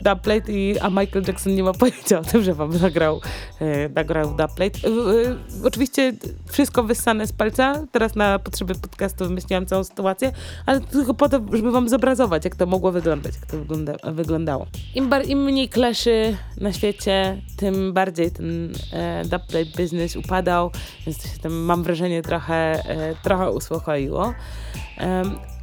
Dubplate, 0.03 0.53
i, 0.53 0.79
a 0.79 0.91
Michael 0.91 1.25
Jackson 1.27 1.55
nie 1.55 1.63
ma 1.63 1.73
pojęcia 1.73 2.19
o 2.19 2.23
tym, 2.23 2.43
że 2.43 2.55
wam 2.55 2.79
nagrał, 2.83 3.21
e, 3.61 3.89
nagrał 3.89 4.29
Dubplate. 4.29 4.65
E, 4.65 4.89
e, 5.31 5.65
oczywiście 5.65 6.13
wszystko 6.49 6.83
wyssane 6.83 7.27
z 7.27 7.33
palca, 7.33 7.83
teraz 7.93 8.15
na 8.15 8.39
potrzeby 8.39 8.75
podcastu 8.75 9.25
wymyśliłam 9.25 9.67
całą 9.67 9.85
sytuację, 9.85 10.33
ale 10.67 10.81
tylko 10.81 11.15
po 11.15 11.29
to, 11.29 11.41
żeby 11.53 11.71
wam 11.71 11.89
zobrazować, 11.89 12.45
jak 12.45 12.57
to 12.57 12.67
mogło 12.67 12.93
wyglądać, 12.93 13.35
jak 13.35 13.47
to 13.47 13.59
wygląda, 13.59 13.93
wyglądało. 14.13 14.67
Im, 14.95 15.09
bar, 15.09 15.27
Im 15.27 15.45
mniej 15.45 15.69
kleszy 15.69 16.37
na 16.61 16.73
świecie, 16.73 17.43
tym 17.57 17.93
bardziej 17.93 18.31
ten 18.31 18.73
e, 18.93 19.23
Dubplate 19.25 19.71
business 19.77 20.17
upadał, 20.17 20.71
więc 21.07 21.19
to 21.19 21.29
się 21.29 21.39
tam, 21.39 21.53
mam 21.53 21.83
wrażenie, 21.83 22.23
trochę, 22.23 22.55
e, 22.55 23.15
trochę 23.23 23.51
uspokoiło. 23.51 24.35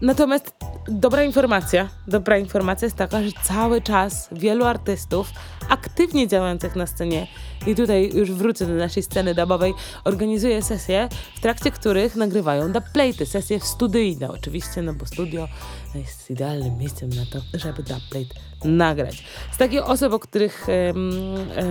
Natomiast 0.01 0.56
dobra 0.88 1.24
informacja, 1.24 1.89
dobra 2.08 2.38
informacja 2.38 2.86
jest 2.86 2.98
taka, 2.98 3.24
że 3.24 3.32
cały 3.44 3.82
czas 3.82 4.29
wielu 4.32 4.65
artystów 4.65 5.32
aktywnie 5.70 6.27
działających 6.27 6.75
na 6.75 6.88
scenie 6.88 7.27
i 7.68 7.76
tutaj 7.76 8.12
już 8.14 8.32
wrócę 8.32 8.66
do 8.66 8.74
naszej 8.74 9.04
sceny 9.04 9.36
dubowej, 9.36 9.74
organizuje 10.04 10.62
sesje, 10.62 11.10
w 11.36 11.40
trakcie 11.40 11.72
których 11.72 12.16
nagrywają 12.16 12.72
dubplaty, 12.72 13.26
sesje 13.26 13.60
studyjne 13.60 14.32
oczywiście, 14.32 14.82
no 14.82 14.94
bo 14.94 15.06
studio 15.06 15.48
jest 15.96 16.30
idealnym 16.30 16.78
miejscem 16.78 17.10
na 17.10 17.26
to, 17.26 17.58
żeby 17.58 17.84
dubplate 17.84 18.48
nagrać. 18.66 19.24
Z 19.52 19.58
takich 19.58 19.90
osób, 19.90 20.14
o 20.14 20.20
których 20.20 20.68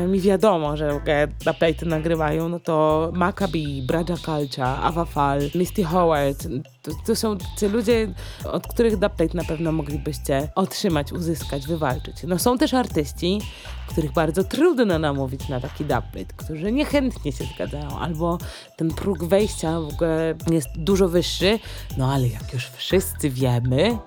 mi 0.08 0.20
wiadomo, 0.20 0.76
że 0.76 1.00
dubplate 1.44 1.86
nagrywają, 1.86 2.48
no 2.48 2.60
to 2.60 3.10
Maccabi, 3.14 3.82
Braja 3.82 4.16
Kalcha, 4.22 4.82
Avafal, 4.82 5.40
Misty 5.54 5.84
Howard, 5.84 6.48
to, 6.82 6.90
to, 7.06 7.16
są 7.16 7.36
ci 7.58 7.66
ludzie, 7.66 8.14
od 8.44 8.66
których 8.66 8.92
dubplate 8.92 9.36
na 9.36 9.44
pewno 9.44 9.72
moglibyście 9.72 10.48
otrzymać, 10.54 11.12
uzyskać, 11.12 11.66
wywalczyć. 11.66 12.16
No 12.26 12.38
są 12.38 12.58
też 12.58 12.74
artyści, 12.74 13.40
których 13.86 14.12
bardzo 14.12 14.44
trudno 14.44 14.98
namówić 14.98 15.48
na 15.48 15.60
taki 15.60 15.84
dubplate, 15.84 16.34
którzy 16.36 16.72
niechętnie 16.72 17.32
się 17.32 17.44
zgadzają, 17.54 17.98
albo 17.98 18.38
ten 18.76 18.90
próg 18.90 19.24
wejścia 19.24 19.80
w 19.80 19.88
ogóle 19.88 20.34
jest 20.50 20.68
dużo 20.76 21.08
wyższy, 21.08 21.58
no 21.96 22.12
ale 22.12 22.28
jak 22.28 22.52
już 22.54 22.66
wszyscy 22.66 23.30
wiemy, 23.30 23.98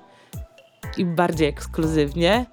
im 0.98 1.16
bardziej 1.16 1.48
ekskluzywnie, 1.48 2.46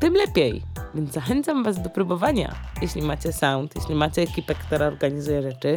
tym 0.00 0.14
lepiej. 0.14 0.62
Więc 0.94 1.12
zachęcam 1.12 1.64
Was 1.64 1.82
do 1.82 1.90
próbowania. 1.90 2.54
Jeśli 2.82 3.02
macie 3.02 3.32
sound, 3.32 3.76
jeśli 3.76 3.94
macie 3.94 4.22
ekipę, 4.22 4.54
która 4.54 4.86
organizuje 4.86 5.42
rzeczy, 5.42 5.76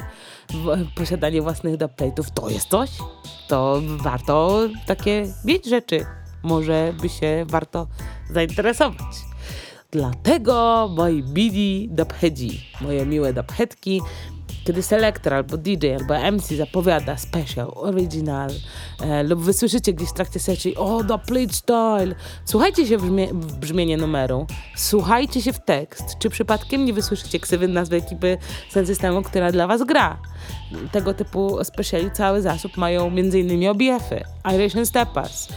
posiadanie 0.96 1.42
własnych 1.42 1.78
dubplate'ów, 1.78 2.30
to 2.34 2.50
jest 2.50 2.70
coś, 2.70 2.90
to 3.48 3.82
warto 3.98 4.60
takie 4.86 5.28
mieć 5.46 5.66
rzeczy. 5.66 6.06
Może 6.44 6.94
by 7.02 7.10
się 7.10 7.46
warto 7.48 7.88
zainteresować. 8.30 9.35
Dlatego 9.96 10.90
moi 10.96 11.24
bidi 11.24 11.90
dubheadzi, 11.92 12.62
moje 12.82 13.06
miłe 13.06 13.34
dubheadki, 13.34 14.02
kiedy 14.66 14.84
selektor 14.84 15.34
albo 15.34 15.58
DJ 15.58 15.88
albo 16.00 16.32
MC 16.32 16.58
zapowiada 16.58 17.18
special, 17.18 17.72
original 17.76 18.50
e, 19.02 19.24
lub 19.24 19.40
wysłyszycie 19.40 19.94
gdzieś 19.94 20.10
w 20.10 20.14
trakcie 20.14 20.40
sesji 20.40 20.76
o, 20.76 21.04
the 21.04 21.20
plate 21.20 21.54
style, 21.54 22.16
słuchajcie 22.46 22.88
się 22.88 22.98
w, 22.98 23.04
w 23.32 23.56
brzmienie 23.56 23.98
numeru, 23.98 24.48
słuchajcie 24.76 25.42
się 25.42 25.54
w 25.54 25.60
tekst, 25.60 26.04
czy 26.20 26.30
przypadkiem 26.30 26.86
nie 26.86 26.94
wysłyszycie 26.94 27.40
ksywy 27.40 27.68
nazwy 27.68 27.96
ekipy 27.96 28.38
sen 28.70 28.86
systemu, 28.86 29.22
która 29.22 29.52
dla 29.52 29.68
was 29.68 29.84
gra. 29.84 30.22
Tego 30.92 31.14
typu 31.14 31.64
speciali 31.64 32.12
cały 32.12 32.42
zasób 32.42 32.78
mają 32.78 33.08
m.in. 33.08 33.70
OBF-y, 33.70 34.24
Irish 34.56 34.88
Steppers, 34.88 35.48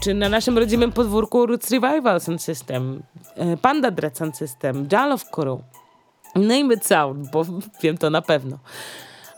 czy 0.00 0.14
na 0.14 0.28
naszym 0.28 0.58
rodzimym 0.58 0.92
podwórku 0.92 1.46
Roots 1.46 1.70
Revival 1.70 2.20
Sound 2.20 2.42
System, 2.42 3.02
Panda 3.62 3.90
Dread 3.90 4.16
Sound 4.16 4.36
System, 4.36 4.88
Jalow 4.88 5.18
Crew, 5.30 5.62
Name 6.34 6.74
it 6.74 6.86
sound, 6.86 7.30
bo 7.30 7.44
wiem 7.82 7.98
to 7.98 8.10
na 8.10 8.22
pewno. 8.22 8.58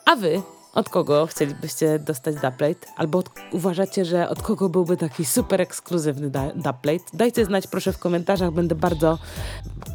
A 0.04 0.14
wy 0.16 0.42
od 0.72 0.88
kogo 0.88 1.26
chcielibyście 1.26 1.98
dostać 1.98 2.34
dubplate? 2.34 2.86
Albo 2.96 3.18
od, 3.18 3.30
uważacie, 3.52 4.04
że 4.04 4.28
od 4.28 4.42
kogo 4.42 4.68
byłby 4.68 4.96
taki 4.96 5.24
super 5.24 5.60
ekskluzywny 5.60 6.30
dubplate? 6.54 7.04
Dajcie 7.14 7.44
znać 7.44 7.66
proszę 7.66 7.92
w 7.92 7.98
komentarzach, 7.98 8.50
będę 8.50 8.74
bardzo, 8.74 9.18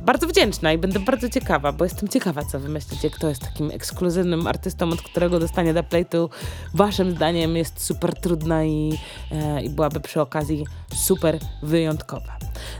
bardzo 0.01 0.27
wdzięczna 0.27 0.73
i 0.73 0.77
będę 0.77 0.99
bardzo 0.99 1.29
ciekawa, 1.29 1.71
bo 1.71 1.83
jestem 1.83 2.09
ciekawa, 2.09 2.45
co 2.45 2.59
wy 2.59 2.69
myślicie, 2.69 3.09
kto 3.09 3.29
jest 3.29 3.41
takim 3.41 3.71
ekskluzywnym 3.71 4.47
artystą, 4.47 4.89
od 4.89 5.01
którego 5.01 5.39
dostanie 5.39 5.73
dubplate'u 5.73 6.29
waszym 6.73 7.11
zdaniem 7.11 7.55
jest 7.55 7.83
super 7.83 8.19
trudna 8.19 8.63
i, 8.63 8.97
e, 9.31 9.61
i 9.61 9.69
byłaby 9.69 9.99
przy 9.99 10.21
okazji 10.21 10.65
super 10.95 11.39
wyjątkowa. 11.63 12.37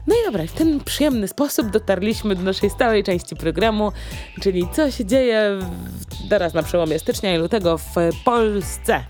No 0.07 0.15
i 0.15 0.25
dobra, 0.25 0.47
w 0.47 0.51
ten 0.51 0.79
przyjemny 0.79 1.27
sposób 1.27 1.69
dotarliśmy 1.69 2.35
do 2.35 2.43
naszej 2.43 2.69
stałej 2.69 3.03
części 3.03 3.35
programu, 3.35 3.91
czyli 4.41 4.67
co 4.73 4.91
się 4.91 5.05
dzieje 5.05 5.59
teraz 6.29 6.53
na 6.53 6.63
przełomie 6.63 6.99
stycznia 6.99 7.35
i 7.35 7.37
lutego 7.37 7.77
w 7.77 7.95
Polsce. 8.25 9.03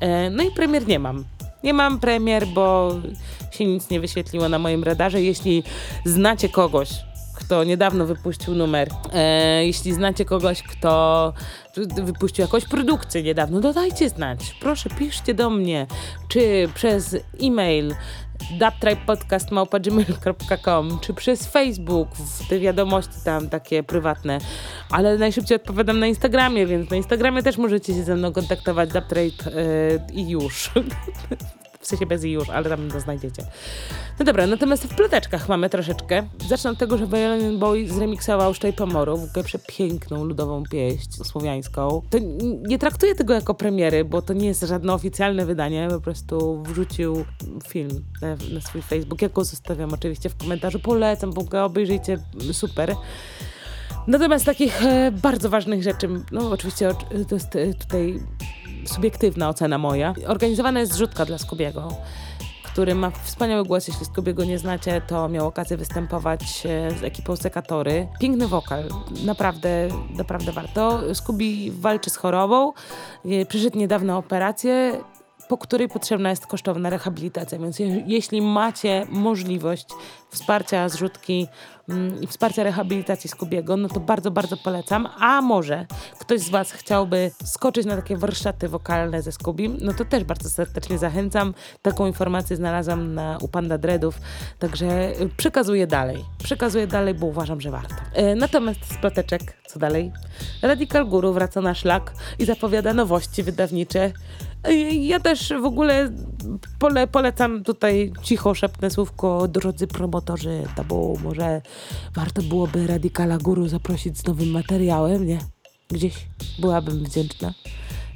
E, 0.00 0.30
no 0.30 0.42
i 0.42 0.50
premier 0.50 0.88
nie 0.88 0.98
mam. 0.98 1.24
Nie 1.64 1.74
mam 1.74 2.00
premier, 2.00 2.46
bo 2.46 2.94
się 3.50 3.64
nic 3.64 3.90
nie 3.90 4.00
wyświetliło 4.00 4.48
na 4.48 4.58
moim 4.58 4.84
radarze. 4.84 5.22
Jeśli 5.22 5.62
znacie 6.04 6.48
kogoś, 6.48 6.88
kto 7.36 7.64
niedawno 7.64 8.06
wypuścił 8.06 8.54
numer, 8.54 8.88
e, 9.12 9.66
jeśli 9.66 9.92
znacie 9.92 10.24
kogoś, 10.24 10.62
kto 10.62 11.32
wypuścił 12.02 12.42
jakąś 12.42 12.64
produkcję 12.64 13.22
niedawno, 13.22 13.60
dodajcie 13.60 14.08
znać. 14.08 14.56
Proszę, 14.60 14.90
piszcie 14.90 15.34
do 15.34 15.50
mnie, 15.50 15.86
czy 16.28 16.68
przez 16.74 17.16
e-mail 17.42 17.94
dubtripepodcast.gmail.com 18.50 20.98
czy 21.00 21.14
przez 21.14 21.46
Facebook, 21.46 22.08
w 22.16 22.48
te 22.48 22.58
wiadomości 22.58 23.14
tam 23.24 23.48
takie 23.48 23.82
prywatne, 23.82 24.38
ale 24.90 25.18
najszybciej 25.18 25.56
odpowiadam 25.56 26.00
na 26.00 26.06
Instagramie, 26.06 26.66
więc 26.66 26.90
na 26.90 26.96
Instagramie 26.96 27.42
też 27.42 27.58
możecie 27.58 27.94
się 27.94 28.04
ze 28.04 28.16
mną 28.16 28.32
kontaktować 28.32 28.92
dubtrape 28.92 29.20
yy, 29.20 29.32
i 30.12 30.28
już. 30.28 30.70
w 31.86 31.88
sensie 31.88 32.06
bez 32.06 32.24
i 32.24 32.30
już, 32.30 32.50
ale 32.50 32.68
tam 32.68 32.90
to 32.90 33.00
znajdziecie. 33.00 33.42
No 34.18 34.24
dobra, 34.24 34.46
natomiast 34.46 34.84
w 34.84 34.96
ploteczkach 34.96 35.48
mamy 35.48 35.70
troszeczkę. 35.70 36.26
Zacznę 36.48 36.70
od 36.70 36.78
tego, 36.78 36.98
że 36.98 37.06
Violin 37.06 37.58
Boy 37.58 37.88
zremiksował 37.88 38.54
Szczej 38.54 38.72
Pomoru, 38.72 39.16
w 39.16 39.30
ogóle 39.30 39.44
przepiękną 39.44 40.24
ludową 40.24 40.62
pieśń 40.70 41.24
słowiańską. 41.24 42.02
To 42.10 42.18
nie 42.68 42.78
traktuję 42.78 43.14
tego 43.14 43.34
jako 43.34 43.54
premiery, 43.54 44.04
bo 44.04 44.22
to 44.22 44.32
nie 44.32 44.46
jest 44.46 44.62
żadne 44.62 44.92
oficjalne 44.92 45.46
wydanie, 45.46 45.88
po 45.90 46.00
prostu 46.00 46.62
wrzucił 46.62 47.24
film 47.68 48.04
na, 48.22 48.28
na 48.54 48.60
swój 48.60 48.82
Facebook. 48.82 49.22
Ja 49.22 49.28
go 49.28 49.44
zostawiam 49.44 49.94
oczywiście 49.94 50.28
w 50.28 50.36
komentarzu, 50.36 50.78
polecam, 50.78 51.32
w 51.32 51.38
ogóle 51.38 51.64
obejrzyjcie, 51.64 52.18
super. 52.52 52.96
Natomiast 54.06 54.44
takich 54.44 54.82
e, 54.82 55.12
bardzo 55.12 55.50
ważnych 55.50 55.82
rzeczy, 55.82 56.08
no 56.32 56.50
oczywiście 56.50 56.90
to 57.28 57.34
jest 57.34 57.56
e, 57.56 57.74
tutaj 57.74 58.20
subiektywna 58.88 59.48
ocena 59.48 59.78
moja. 59.78 60.14
Organizowana 60.26 60.80
jest 60.80 60.92
zrzutka 60.92 61.24
dla 61.24 61.38
Skubiego, 61.38 61.88
który 62.64 62.94
ma 62.94 63.10
wspaniały 63.10 63.64
głos. 63.64 63.88
Jeśli 63.88 64.06
Skubiego 64.06 64.44
nie 64.44 64.58
znacie, 64.58 65.00
to 65.00 65.28
miał 65.28 65.46
okazję 65.46 65.76
występować 65.76 66.42
e, 66.66 66.90
z 66.90 67.04
ekipą 67.04 67.36
Sekatory. 67.36 68.08
Piękny 68.20 68.48
wokal, 68.48 68.84
naprawdę, 69.24 69.88
naprawdę 70.16 70.52
warto. 70.52 71.14
Skubi 71.14 71.70
walczy 71.70 72.10
z 72.10 72.16
chorobą, 72.16 72.72
e, 73.24 73.46
przyszedł 73.46 73.78
niedawno 73.78 74.18
operację 74.18 75.00
po 75.48 75.58
której 75.58 75.88
potrzebna 75.88 76.30
jest 76.30 76.46
kosztowna 76.46 76.90
rehabilitacja. 76.90 77.58
Więc 77.58 77.78
je, 77.78 78.04
jeśli 78.06 78.42
macie 78.42 79.06
możliwość 79.10 79.86
wsparcia 80.30 80.88
zrzutki 80.88 81.48
mm, 81.88 82.20
i 82.20 82.26
wsparcia 82.26 82.62
rehabilitacji 82.62 83.30
Skubiego, 83.30 83.76
no 83.76 83.88
to 83.88 84.00
bardzo, 84.00 84.30
bardzo 84.30 84.56
polecam. 84.56 85.08
A 85.18 85.42
może 85.42 85.86
ktoś 86.18 86.40
z 86.40 86.48
Was 86.48 86.72
chciałby 86.72 87.30
skoczyć 87.44 87.86
na 87.86 87.96
takie 87.96 88.16
warsztaty 88.16 88.68
wokalne 88.68 89.22
ze 89.22 89.32
Skubim, 89.32 89.78
no 89.80 89.94
to 89.94 90.04
też 90.04 90.24
bardzo 90.24 90.50
serdecznie 90.50 90.98
zachęcam. 90.98 91.54
Taką 91.82 92.06
informację 92.06 92.56
znalazłam 92.56 93.14
na, 93.14 93.38
u 93.40 93.48
Panda 93.48 93.78
Dreadów, 93.78 94.20
także 94.58 95.20
y, 95.20 95.28
przekazuję 95.36 95.86
dalej. 95.86 96.24
Przekazuję 96.44 96.86
dalej, 96.86 97.14
bo 97.14 97.26
uważam, 97.26 97.60
że 97.60 97.70
warto. 97.70 97.94
E, 98.12 98.34
natomiast 98.34 98.94
z 98.94 98.96
ploteczek, 98.98 99.42
co 99.66 99.78
dalej? 99.78 100.12
Radical 100.62 101.06
Guru 101.06 101.32
wraca 101.32 101.60
na 101.60 101.74
szlak 101.74 102.12
i 102.38 102.44
zapowiada 102.44 102.94
nowości 102.94 103.42
wydawnicze. 103.42 104.12
Ja 105.00 105.20
też 105.20 105.52
w 105.62 105.64
ogóle 105.64 106.12
pole, 106.78 107.06
polecam 107.06 107.64
tutaj 107.64 108.12
cicho 108.22 108.54
szepnę 108.54 108.90
słówko 108.90 109.48
drodzy 109.48 109.86
promotorzy, 109.86 110.62
to 110.76 110.84
bo 110.84 111.14
może 111.24 111.62
warto 112.14 112.42
byłoby 112.42 112.86
Radicala 112.86 113.38
Guru 113.38 113.68
zaprosić 113.68 114.18
z 114.18 114.26
nowym 114.26 114.50
materiałem, 114.50 115.26
nie? 115.26 115.38
Gdzieś 115.88 116.14
byłabym 116.58 117.04
wdzięczna. 117.04 117.54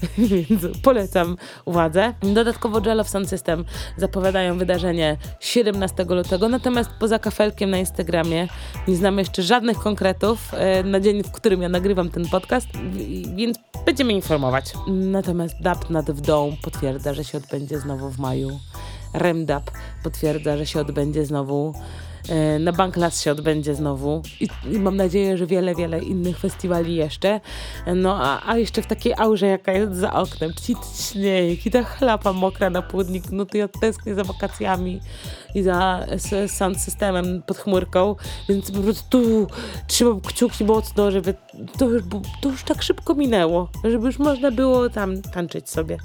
Więc 0.48 0.78
polecam 0.82 1.36
uwadze. 1.64 2.14
Dodatkowo 2.22 2.80
Gel 2.80 3.00
of 3.00 3.08
Sun 3.08 3.26
System 3.26 3.64
zapowiadają 3.96 4.58
wydarzenie 4.58 5.16
17 5.40 6.04
lutego, 6.04 6.48
natomiast 6.48 6.90
poza 7.00 7.18
kafelkiem 7.18 7.70
na 7.70 7.78
Instagramie 7.78 8.48
nie 8.88 8.96
znamy 8.96 9.22
jeszcze 9.22 9.42
żadnych 9.42 9.78
konkretów 9.78 10.54
e, 10.54 10.82
na 10.82 11.00
dzień, 11.00 11.22
w 11.22 11.30
którym 11.30 11.62
ja 11.62 11.68
nagrywam 11.68 12.10
ten 12.10 12.28
podcast, 12.28 12.68
więc 13.36 13.58
będziemy 13.86 14.12
informować. 14.12 14.72
Natomiast 14.88 15.54
DAP 15.62 15.90
nad 15.90 16.10
Wdą 16.10 16.56
potwierdza, 16.62 17.14
że 17.14 17.24
się 17.24 17.38
odbędzie 17.38 17.78
znowu 17.78 18.10
w 18.10 18.18
maju. 18.18 18.60
REMDAP 19.14 19.70
potwierdza, 20.02 20.56
że 20.56 20.66
się 20.66 20.80
odbędzie 20.80 21.26
znowu. 21.26 21.74
E, 22.30 22.58
Na 22.58 22.72
Banklas 22.72 23.22
się 23.22 23.32
odbędzie 23.32 23.74
znowu. 23.74 24.22
I, 24.40 24.48
i 24.72 24.78
mam 24.78 24.96
nadzieję, 24.96 25.38
że 25.38 25.46
wiele, 25.46 25.74
wiele 25.74 25.98
innych 25.98 26.38
festiwali 26.38 26.94
jeszcze. 26.94 27.40
No 27.96 28.18
a, 28.22 28.50
a 28.50 28.56
jeszcze 28.56 28.82
w 28.82 28.86
takiej 28.86 29.14
aurze, 29.16 29.46
jaka 29.46 29.72
jest 29.72 29.96
za 29.96 30.12
oknem, 30.12 30.52
ci 30.62 30.74
śnieg 30.94 31.66
i 31.66 31.70
ta 31.70 31.82
chlapa 31.82 32.32
mokra 32.32 32.70
na 32.70 32.82
płodnik, 32.82 33.30
no 33.30 33.46
to 33.46 33.56
ja 33.56 33.68
tęsknię 33.68 34.14
za 34.14 34.24
wakacjami 34.24 35.00
i 35.54 35.62
za 35.62 36.06
sound 36.46 36.80
systemem 36.80 37.42
pod 37.46 37.58
chmurką, 37.58 38.16
więc 38.48 38.70
po 38.70 38.78
prostu 38.78 39.46
trzymam 39.86 40.20
kciuki 40.20 40.64
mocno, 40.64 41.10
żeby 41.10 41.34
to 41.78 41.84
już, 41.84 42.02
to 42.42 42.48
już 42.48 42.62
tak 42.64 42.82
szybko 42.82 43.14
minęło, 43.14 43.68
żeby 43.84 44.06
już 44.06 44.18
można 44.18 44.50
było 44.50 44.90
tam 44.90 45.22
tańczyć 45.22 45.70
sobie. 45.70 45.98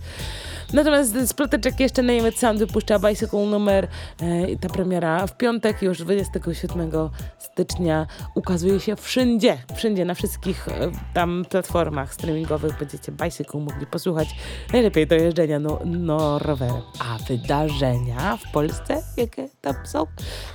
Natomiast 0.73 1.13
z 1.13 1.34
ploteczek 1.34 1.80
jeszcze 1.80 2.01
Name 2.04 2.32
Sound 2.32 2.60
wypuszcza 2.60 2.99
Bicycle 2.99 3.45
numer 3.45 3.88
e, 4.21 4.56
ta 4.62 4.69
premiera 4.69 5.28
w 5.28 5.38
piątek, 5.38 5.82
już 5.82 5.97
27 5.97 6.91
stycznia 7.38 8.08
ukazuje 8.36 8.80
się 8.80 8.95
wszędzie, 8.95 9.58
wszędzie, 9.75 10.06
na 10.06 10.13
wszystkich 10.13 10.67
e, 10.67 10.91
tam 11.13 11.45
platformach 11.49 12.13
streamingowych 12.13 12.80
będziecie 12.80 13.12
Bicycle 13.12 13.62
mogli 13.62 13.86
posłuchać 13.86 14.28
najlepiej 14.73 15.08
do 15.08 15.15
jeżdżenia 15.15 15.60
no, 15.60 15.80
no 15.86 16.39
rowerem. 16.39 16.82
A 16.99 17.17
wydarzenia 17.17 18.38
w 18.38 18.51
Polsce, 18.51 19.04
jakie 19.17 19.49
tam 19.62 19.75
są? 19.84 20.08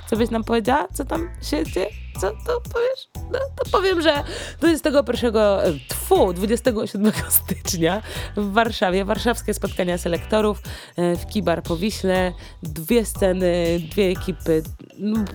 Co 0.09 0.17
byś 0.17 0.29
nam 0.29 0.43
powiedziała? 0.43 0.87
Co 0.93 1.05
tam 1.05 1.29
się 1.41 1.65
dzieje? 1.65 2.10
Co 2.19 2.31
to 2.31 2.61
powiesz? 2.61 3.09
No 3.31 3.39
to 3.55 3.71
powiem, 3.71 4.01
że 4.01 4.23
21, 4.59 5.37
e, 5.37 5.61
tfu, 5.87 6.33
27 6.33 7.11
stycznia 7.29 8.01
w 8.37 8.53
Warszawie, 8.53 9.05
warszawskie 9.05 9.53
spotkania 9.53 9.97
selektorów 9.97 10.61
e, 10.97 11.15
w 11.15 11.27
Kibar 11.27 11.63
po 11.63 11.77
Wiśle, 11.77 12.33
dwie 12.63 13.05
sceny, 13.05 13.79
dwie 13.91 14.09
ekipy 14.09 14.63
no, 14.99 15.25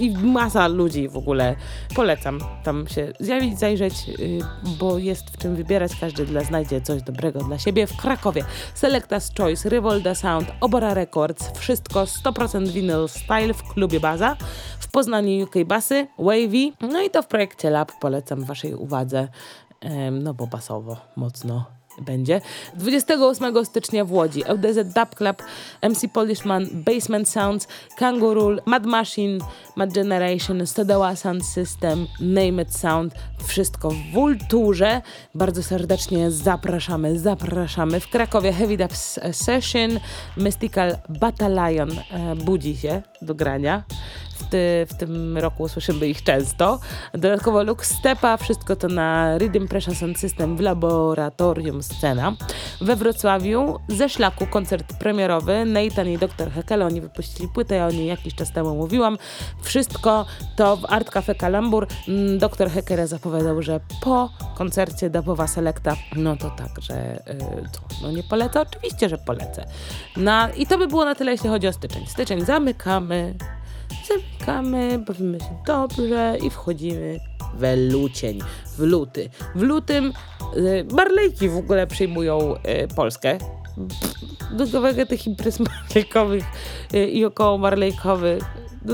i 0.00 0.10
masa 0.10 0.68
ludzi 0.68 1.08
w 1.08 1.16
ogóle. 1.16 1.56
Polecam 1.94 2.40
tam 2.64 2.88
się 2.88 3.12
zjawić, 3.20 3.58
zajrzeć, 3.58 3.94
y, 4.08 4.38
bo 4.78 4.98
jest 4.98 5.30
w 5.30 5.38
czym 5.38 5.56
wybierać. 5.56 5.92
Każdy 6.00 6.26
dla 6.26 6.40
znajdzie 6.40 6.80
coś 6.80 7.02
dobrego 7.02 7.38
dla 7.38 7.58
siebie. 7.58 7.86
W 7.86 7.96
Krakowie 7.96 8.44
Selectas 8.74 9.32
Choice, 9.38 9.68
Revolda 9.68 10.14
Sound, 10.14 10.48
Obora 10.60 10.94
Records, 10.94 11.58
wszystko 11.58 12.04
100% 12.04 12.68
vinyl 12.68 13.08
style 13.08 13.54
w 13.54 13.62
klubie 13.62 14.00
Baza. 14.00 14.36
W 14.78 14.88
Poznaniu 14.88 15.44
UK 15.44 15.54
Basy, 15.66 16.06
Wavy, 16.26 16.72
no 16.92 17.02
i 17.02 17.10
to 17.10 17.22
w 17.22 17.26
projekcie 17.26 17.70
Lab 17.70 17.92
polecam 18.00 18.44
waszej 18.44 18.74
uwadze, 18.74 19.28
no 20.12 20.34
bo 20.34 20.46
basowo 20.46 20.96
mocno 21.16 21.76
będzie. 22.02 22.40
28 22.74 23.64
stycznia 23.64 24.04
w 24.04 24.12
Łodzi 24.12 24.42
LDZ 24.44 24.94
Dub 24.94 25.14
Club, 25.14 25.42
MC 25.82 26.08
Polishman, 26.08 26.66
Basement 26.72 27.28
Sounds, 27.28 27.68
Kangurul, 27.96 28.60
Mad 28.66 28.86
Machine, 28.86 29.38
Mad 29.76 29.92
Generation, 29.92 30.66
Stodoła 30.66 31.16
Sound 31.16 31.46
System, 31.46 32.06
Name 32.20 32.62
It 32.62 32.76
Sound. 32.76 33.14
Wszystko 33.46 33.90
w 33.90 34.12
Vulturze. 34.12 35.02
Bardzo 35.34 35.62
serdecznie 35.62 36.30
zapraszamy, 36.30 37.18
zapraszamy. 37.18 38.00
W 38.00 38.08
Krakowie 38.08 38.52
Heavy 38.52 38.76
Dub 38.76 38.96
Session, 39.32 39.90
Mystical 40.36 40.98
Battalion 41.08 41.90
e, 41.90 42.36
budzi 42.36 42.76
się 42.76 43.02
do 43.22 43.34
grania. 43.34 43.84
W, 44.36 44.50
ty, 44.50 44.86
w 44.90 44.94
tym 44.94 45.38
roku 45.38 45.68
słyszymy 45.68 46.08
ich 46.08 46.22
często. 46.22 46.80
Dodatkowo 47.12 47.62
Lux 47.62 47.90
Stepa, 47.98 48.36
wszystko 48.36 48.76
to 48.76 48.88
na 48.88 49.38
Rhythm 49.38 49.68
Pressure 49.68 49.94
Sound 49.94 50.18
System 50.18 50.56
w 50.56 50.60
laboratorium 50.60 51.82
Scena. 51.82 52.32
We 52.80 52.96
Wrocławiu 52.96 53.78
ze 53.88 54.08
szlaku 54.08 54.46
koncert 54.46 54.98
premierowy 54.98 55.64
Nathan 55.64 56.08
i 56.08 56.18
Dr. 56.18 56.50
Hekel, 56.50 56.82
oni 56.82 57.00
wypuścili 57.00 57.48
płytę, 57.48 57.74
ja 57.74 57.86
o 57.86 57.90
niej 57.90 58.06
jakiś 58.06 58.34
czas 58.34 58.52
temu 58.52 58.76
mówiłam. 58.76 59.18
Wszystko 59.62 60.26
to 60.56 60.76
w 60.76 60.84
Art 60.88 61.10
Cafe 61.10 61.34
Kalambur. 61.34 61.86
Mm, 62.08 62.38
Dr. 62.38 62.70
Hecker 62.70 63.08
zapowiadał, 63.08 63.62
że 63.62 63.80
po 64.00 64.30
koncercie 64.54 65.10
Dabowa 65.10 65.46
Selekta, 65.46 65.96
no 66.16 66.36
to 66.36 66.50
tak, 66.50 66.80
że 66.80 67.16
y, 67.16 67.68
co, 67.72 67.80
no 68.02 68.12
nie 68.12 68.22
polecę? 68.22 68.60
Oczywiście, 68.60 69.08
że 69.08 69.18
polecę. 69.18 69.66
Na, 70.16 70.50
I 70.50 70.66
to 70.66 70.78
by 70.78 70.86
było 70.86 71.04
na 71.04 71.14
tyle, 71.14 71.32
jeśli 71.32 71.48
chodzi 71.48 71.68
o 71.68 71.72
styczeń. 71.72 72.06
Styczeń 72.06 72.44
zamykamy, 72.44 73.34
zamykamy, 74.08 74.98
bawimy 74.98 75.40
się 75.40 75.56
dobrze 75.66 76.36
i 76.42 76.50
wchodzimy 76.50 77.20
we 77.54 77.76
lucień, 77.76 78.38
w 78.76 78.78
luty. 78.78 79.30
W 79.54 79.62
lutym 79.62 80.12
y, 80.56 80.86
Marlejki 80.92 81.48
w 81.48 81.56
ogóle 81.56 81.86
przyjmują 81.86 82.54
y, 82.54 82.88
Polskę. 82.96 83.38
Dużo 84.52 84.82
tych 85.08 85.26
imprez 85.26 85.60
marlejkowych 85.66 86.44
y, 86.94 87.06
i 87.06 87.24
około 87.24 87.58
marlejkowych 87.58 88.42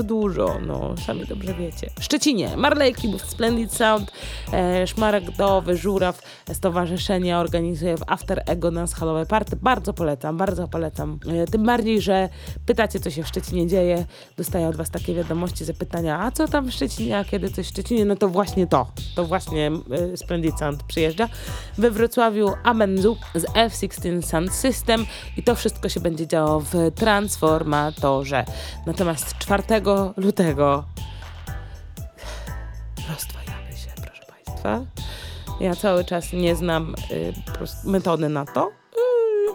dużo, 0.01 0.59
no, 0.67 0.95
sami 1.05 1.25
dobrze 1.25 1.53
wiecie. 1.53 1.89
Szczecinie, 1.99 2.57
Marlejki, 2.57 3.07
był 3.07 3.19
Splendid 3.19 3.73
Sound, 3.73 4.11
e, 4.53 4.87
Szmaragdowy, 4.87 5.77
Żuraw, 5.77 6.21
Stowarzyszenie 6.53 7.37
organizuje 7.37 7.97
w 7.97 8.03
After 8.07 8.43
Ego 8.45 8.71
nas 8.71 8.93
halowe 8.93 9.25
party. 9.25 9.55
Bardzo 9.55 9.93
polecam, 9.93 10.37
bardzo 10.37 10.67
polecam. 10.67 11.19
E, 11.27 11.47
tym 11.47 11.65
bardziej, 11.65 12.01
że 12.01 12.29
pytacie, 12.65 12.99
co 12.99 13.09
się 13.09 13.23
w 13.23 13.27
Szczecinie 13.27 13.67
dzieje, 13.67 14.05
dostaję 14.37 14.67
od 14.67 14.75
was 14.75 14.89
takie 14.89 15.15
wiadomości, 15.15 15.65
zapytania, 15.65 16.19
a 16.19 16.31
co 16.31 16.47
tam 16.47 16.65
w 16.65 16.73
Szczecinie, 16.73 17.17
a 17.17 17.23
kiedy 17.23 17.49
coś 17.49 17.65
w 17.65 17.69
Szczecinie, 17.69 18.05
no 18.05 18.15
to 18.15 18.29
właśnie 18.29 18.67
to, 18.67 18.87
to 19.15 19.25
właśnie 19.25 19.71
e, 20.13 20.17
Splendid 20.17 20.59
Sound 20.59 20.83
przyjeżdża. 20.83 21.29
We 21.77 21.91
Wrocławiu 21.91 22.49
Amenzu 22.63 23.17
z 23.35 23.43
F16 23.43 24.21
Sound 24.21 24.53
System 24.53 25.05
i 25.37 25.43
to 25.43 25.55
wszystko 25.55 25.89
się 25.89 25.99
będzie 25.99 26.27
działo 26.27 26.59
w 26.59 26.91
Transformatorze. 26.95 28.45
Natomiast 28.85 29.37
4 29.37 29.63
lutego 30.17 30.83
rozdwajamy 33.09 33.77
się, 33.77 33.89
proszę 33.95 34.23
Państwa. 34.45 34.79
Ja 35.59 35.75
cały 35.75 36.05
czas 36.05 36.33
nie 36.33 36.55
znam 36.55 36.95
y, 37.11 37.33
metody 37.89 38.29
na 38.29 38.45
to. 38.45 38.71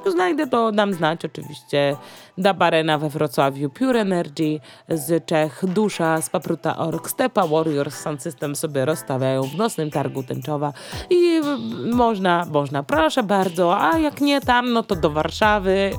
Y, 0.07 0.11
znajdę 0.11 0.47
to, 0.47 0.73
dam 0.73 0.95
znać 0.95 1.25
oczywiście. 1.25 1.97
Dabarena 2.38 2.99
we 2.99 3.09
Wrocławiu, 3.09 3.71
Pure 3.71 4.01
Energy 4.01 4.61
z 4.88 5.27
Czech, 5.27 5.64
Dusza 5.67 6.23
z 6.23 6.31
Papruta 6.31 6.77
Org, 6.77 7.11
Stepa 7.11 7.47
Warriors 7.47 7.95
Sound 7.95 8.23
System 8.23 8.57
sobie 8.57 8.85
rozstawiają 8.85 9.43
w 9.43 9.55
nocnym 9.55 9.91
targu 9.91 10.23
tęczowa 10.23 10.73
i 11.11 11.37
y, 11.37 11.95
można, 11.95 12.47
można, 12.53 12.83
proszę 12.83 13.23
bardzo, 13.23 13.81
a 13.81 13.99
jak 13.99 14.21
nie 14.21 14.41
tam, 14.41 14.73
no 14.73 14.83
to 14.83 14.97
do 14.97 15.11
Warszawy. 15.11 15.91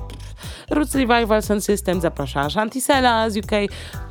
Roots 0.69 0.95
Revival 0.95 1.41
Sound 1.41 1.63
System 1.63 2.01
zaprasza 2.01 2.49
Shantisela 2.49 3.29
z 3.29 3.37
UK, 3.37 3.51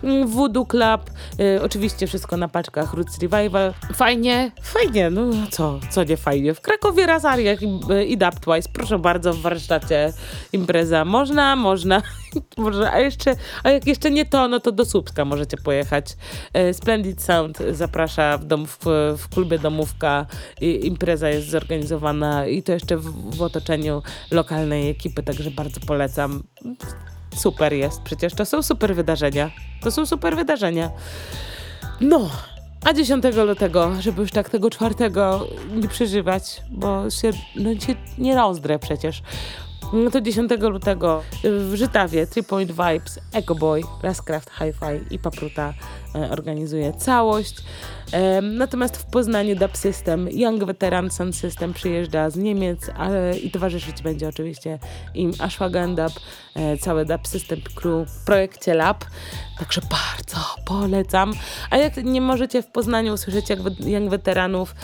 mm, 0.03 0.27
Voodoo 0.27 0.67
Club, 0.67 1.11
y, 1.41 1.63
oczywiście 1.63 2.07
wszystko 2.07 2.37
na 2.37 2.49
paczkach 2.49 2.95
Roots 2.95 3.19
Revival. 3.19 3.75
Fajnie, 3.95 4.51
fajnie, 4.63 5.11
no 5.11 5.23
co, 5.51 5.81
co 5.91 6.05
nie 6.05 6.17
fajnie. 6.17 6.55
W 6.55 6.61
Krakowie 6.61 7.07
Razariach 7.07 7.63
i, 7.63 7.81
i 8.07 8.19
Twice, 8.19 8.69
proszę 8.73 8.99
bardzo, 8.99 9.33
w 9.33 9.41
warsztacie 9.41 10.13
impreza. 10.53 11.05
Można, 11.05 11.57
można 11.57 12.03
Może, 12.57 12.93
a 12.93 13.01
jeszcze, 13.01 13.37
a 13.65 13.71
jak 13.71 13.87
jeszcze 13.87 14.11
nie 14.11 14.25
to, 14.25 14.49
no 14.49 14.61
to 14.61 14.73
do 14.73 14.85
Słupska 14.85 15.25
możecie 15.25 15.57
pojechać. 15.57 16.17
E, 16.53 16.75
Splendid 16.75 17.23
Sound 17.23 17.59
zaprasza 17.73 18.39
w, 18.39 18.45
dom, 18.45 18.67
w, 18.67 18.79
w 19.19 19.29
klubie 19.29 19.59
Domówka. 19.59 20.27
I, 20.61 20.87
impreza 20.87 21.29
jest 21.29 21.49
zorganizowana 21.49 22.47
i 22.47 22.63
to 22.63 22.73
jeszcze 22.73 22.97
w, 22.97 23.37
w 23.37 23.43
otoczeniu 23.43 24.03
lokalnej 24.31 24.91
ekipy, 24.91 25.23
także 25.23 25.51
bardzo 25.51 25.81
polecam. 25.81 26.43
Super 27.37 27.73
jest, 27.73 28.03
przecież 28.03 28.35
to 28.35 28.47
są 28.47 28.63
super 28.63 28.95
wydarzenia. 28.95 29.51
To 29.81 29.91
są 29.91 30.07
super 30.07 30.37
wydarzenia. 30.37 30.91
No, 32.01 32.31
a 32.85 32.93
10 32.93 33.25
lutego, 33.47 33.93
żeby 34.01 34.21
już 34.21 34.31
tak 34.31 34.51
tego 34.51 34.71
czwartego 34.71 35.47
nie 35.75 35.89
przeżywać, 35.89 36.63
bo 36.71 37.11
się, 37.11 37.31
no, 37.57 37.81
się 37.81 37.95
nie 38.19 38.37
rozdrę 38.37 38.79
przecież. 38.79 39.23
No 39.93 40.11
to 40.11 40.21
10 40.21 40.51
lutego 40.61 41.23
w 41.45 41.75
Żytawie 41.75 42.27
Three 42.27 42.45
Point 42.45 42.71
Vibes, 42.71 43.21
Echo 43.33 43.55
Boy, 43.55 43.83
Rascraft 44.03 44.51
Hi-Fi 44.51 45.15
i 45.15 45.19
Papruta 45.19 45.75
e, 46.15 46.31
organizuje 46.31 46.93
całość. 46.93 47.57
E, 48.13 48.43
natomiast 48.43 48.97
w 48.97 49.05
Poznaniu 49.05 49.57
Dub 49.57 49.77
System, 49.77 50.29
Young 50.31 50.65
Veteran 50.65 51.11
Sound 51.11 51.37
System 51.37 51.73
przyjeżdża 51.73 52.31
z 52.31 52.37
Niemiec 52.37 52.91
i 53.43 53.51
towarzyszyć 53.51 54.03
będzie 54.03 54.29
oczywiście 54.29 54.79
im 55.15 55.33
Ashwagan 55.39 55.95
Dub, 55.95 56.13
e, 56.55 56.77
cały 56.77 57.05
Dub 57.05 57.29
System 57.29 57.61
Crew 57.75 58.11
w 58.11 58.25
projekcie 58.25 58.75
Lab. 58.75 59.05
Także 59.59 59.81
bardzo 59.81 60.41
polecam. 60.65 61.33
A 61.71 61.77
jak 61.77 61.97
nie 61.97 62.21
możecie 62.21 62.63
w 62.63 62.67
Poznaniu 62.67 63.15
usłyszeć 63.15 63.47
Young 63.81 64.11
Veteranów, 64.11 64.75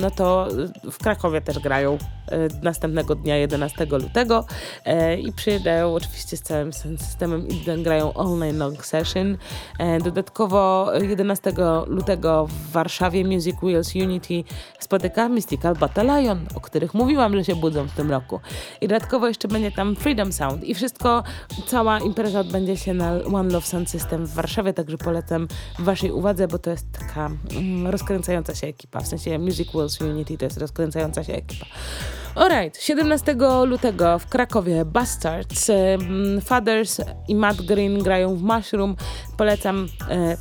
no 0.00 0.10
to 0.10 0.48
w 0.90 0.98
Krakowie 0.98 1.40
też 1.40 1.58
grają 1.58 1.98
następnego 2.62 3.14
dnia 3.14 3.36
11 3.36 3.86
lutego 3.86 4.44
e, 4.84 5.16
i 5.18 5.32
przyjeżdżają 5.32 5.94
oczywiście 5.94 6.36
z 6.36 6.42
całym 6.42 6.72
systemem 6.72 7.48
i 7.48 7.82
grają 7.82 8.12
Night 8.36 8.58
Long 8.58 8.86
Session. 8.86 9.36
E, 9.78 9.98
dodatkowo 10.00 10.90
11 11.00 11.52
lutego 11.86 12.15
w 12.46 12.70
Warszawie 12.72 13.24
Music 13.24 13.56
Wheels 13.62 13.94
Unity 13.94 14.44
spotyka 14.80 15.28
Mystical 15.28 15.74
Battalion, 15.74 16.46
o 16.54 16.60
których 16.60 16.94
mówiłam, 16.94 17.36
że 17.36 17.44
się 17.44 17.56
budzą 17.56 17.88
w 17.88 17.92
tym 17.92 18.10
roku. 18.10 18.40
I 18.80 18.88
dodatkowo 18.88 19.28
jeszcze 19.28 19.48
będzie 19.48 19.72
tam 19.72 19.96
Freedom 19.96 20.32
Sound 20.32 20.64
i 20.64 20.74
wszystko, 20.74 21.22
cała 21.66 22.00
impreza 22.00 22.40
odbędzie 22.40 22.76
się 22.76 22.94
na 22.94 23.12
One 23.34 23.52
Love 23.52 23.66
Sound 23.66 23.90
System 23.90 24.26
w 24.26 24.34
Warszawie, 24.34 24.72
także 24.72 24.98
polecam 24.98 25.48
waszej 25.78 26.12
uwadze, 26.12 26.48
bo 26.48 26.58
to 26.58 26.70
jest 26.70 26.86
taka 26.92 27.30
mm, 27.56 27.86
rozkręcająca 27.86 28.54
się 28.54 28.66
ekipa, 28.66 29.00
w 29.00 29.06
sensie 29.06 29.38
Music 29.38 29.68
Wheels 29.68 30.00
Unity 30.00 30.38
to 30.38 30.44
jest 30.44 30.58
rozkręcająca 30.58 31.24
się 31.24 31.32
ekipa. 31.32 31.66
Alright, 32.36 32.82
17 32.82 33.36
lutego 33.66 34.18
w 34.18 34.26
Krakowie 34.26 34.84
Bastards, 34.84 35.70
Fathers 36.44 37.00
i 37.28 37.34
Matt 37.34 37.62
Green 37.62 38.02
grają 38.02 38.36
w 38.36 38.42
Mushroom. 38.42 38.96
Polecam 39.36 39.88
e, 40.10 40.36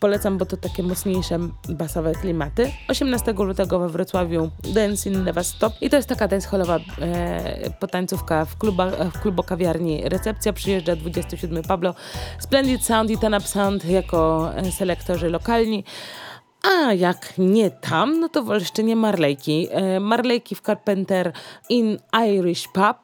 Polecam, 0.00 0.38
bo 0.38 0.46
to 0.46 0.56
takie 0.56 0.82
mocniejsze 0.82 1.38
basowe 1.68 2.12
klimaty. 2.12 2.72
18 2.88 3.32
lutego 3.32 3.78
we 3.78 3.88
Wrocławiu 3.88 4.50
Dance 4.74 5.10
in 5.10 5.24
Never 5.24 5.44
Stop 5.44 5.72
i 5.80 5.90
to 5.90 5.96
jest 5.96 6.08
taka 6.08 6.28
dancehallowa 6.28 6.78
e, 7.00 7.70
potańcówka 7.70 8.44
w, 8.44 8.56
kluba, 8.56 8.90
w 8.90 9.20
klubo 9.20 9.42
kawiarni. 9.42 10.08
Recepcja 10.08 10.52
przyjeżdża 10.52 10.96
27 10.96 11.62
Pablo, 11.62 11.94
Splendid 12.38 12.84
Sound 12.84 13.10
i 13.10 13.18
Ten 13.18 13.34
Up 13.34 13.46
Sound 13.46 13.84
jako 13.84 14.50
e, 14.56 14.72
selektorzy 14.72 15.28
lokalni. 15.30 15.84
A 16.62 16.92
jak 16.92 17.38
nie 17.38 17.70
tam, 17.70 18.20
no 18.20 18.28
to 18.28 18.42
w 18.42 18.50
Olsztynie 18.50 18.96
Marlejki. 18.96 19.68
E, 19.70 20.00
Marlejki 20.00 20.54
w 20.54 20.60
Carpenter 20.60 21.32
in 21.68 21.98
Irish 22.26 22.68
Pub. 22.68 22.96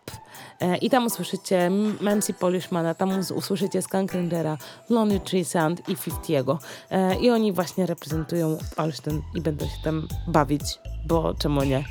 E, 0.60 0.76
I 0.76 0.90
tam 0.90 1.06
usłyszycie 1.06 1.70
Mancy 2.00 2.34
Polishmana, 2.34 2.94
tam 2.94 3.10
usłyszycie 3.34 3.82
Skankrendera, 3.82 4.58
Lonely 4.90 5.20
Tree 5.20 5.44
Sound 5.44 5.88
i 5.88 5.96
Fiftiego. 5.96 6.58
E, 6.90 7.16
I 7.16 7.30
oni 7.30 7.52
właśnie 7.52 7.86
reprezentują 7.86 8.58
Olsztyn 8.76 9.22
i 9.34 9.40
będą 9.40 9.64
się 9.64 9.82
tam 9.84 10.08
bawić, 10.26 10.78
bo 11.06 11.34
czemu 11.34 11.62
nie? 11.62 11.84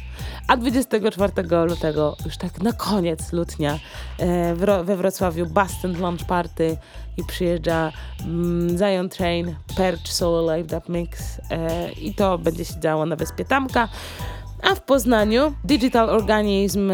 A 0.47 0.57
24 0.57 1.33
lutego, 1.67 2.15
już 2.25 2.37
tak 2.37 2.61
na 2.61 2.73
koniec 2.73 3.33
lutnia, 3.33 3.79
we 4.83 4.95
Wrocławiu 4.95 5.45
Boston 5.45 6.01
Launch 6.01 6.25
Party 6.27 6.77
i 7.17 7.23
przyjeżdża 7.23 7.91
mm, 8.21 8.77
Zion 8.77 9.09
Train, 9.09 9.55
Perch 9.77 10.07
Soul 10.07 10.45
Live 10.45 10.67
Dub 10.67 10.89
Mix 10.89 11.41
e, 11.49 11.91
i 11.91 12.13
to 12.13 12.37
będzie 12.37 12.65
się 12.65 12.79
działo 12.79 13.05
na 13.05 13.15
Wyspie 13.15 13.45
Tamka. 13.45 13.89
A 14.61 14.75
w 14.75 14.81
Poznaniu 14.81 15.53
Digital 15.63 16.09
Organism 16.09 16.91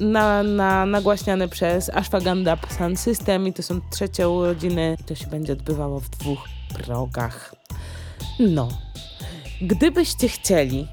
na, 0.00 0.42
na, 0.42 0.86
nagłaśniane 0.86 1.48
przez 1.48 1.90
Ashwagandha 1.90 2.56
Sound 2.78 3.00
System 3.00 3.46
i 3.46 3.52
to 3.52 3.62
są 3.62 3.80
trzecie 3.90 4.28
urodziny. 4.28 4.96
To 5.06 5.14
się 5.14 5.26
będzie 5.26 5.52
odbywało 5.52 6.00
w 6.00 6.08
dwóch 6.08 6.48
progach. 6.74 7.54
No, 8.38 8.68
gdybyście 9.60 10.28
chcieli 10.28 10.88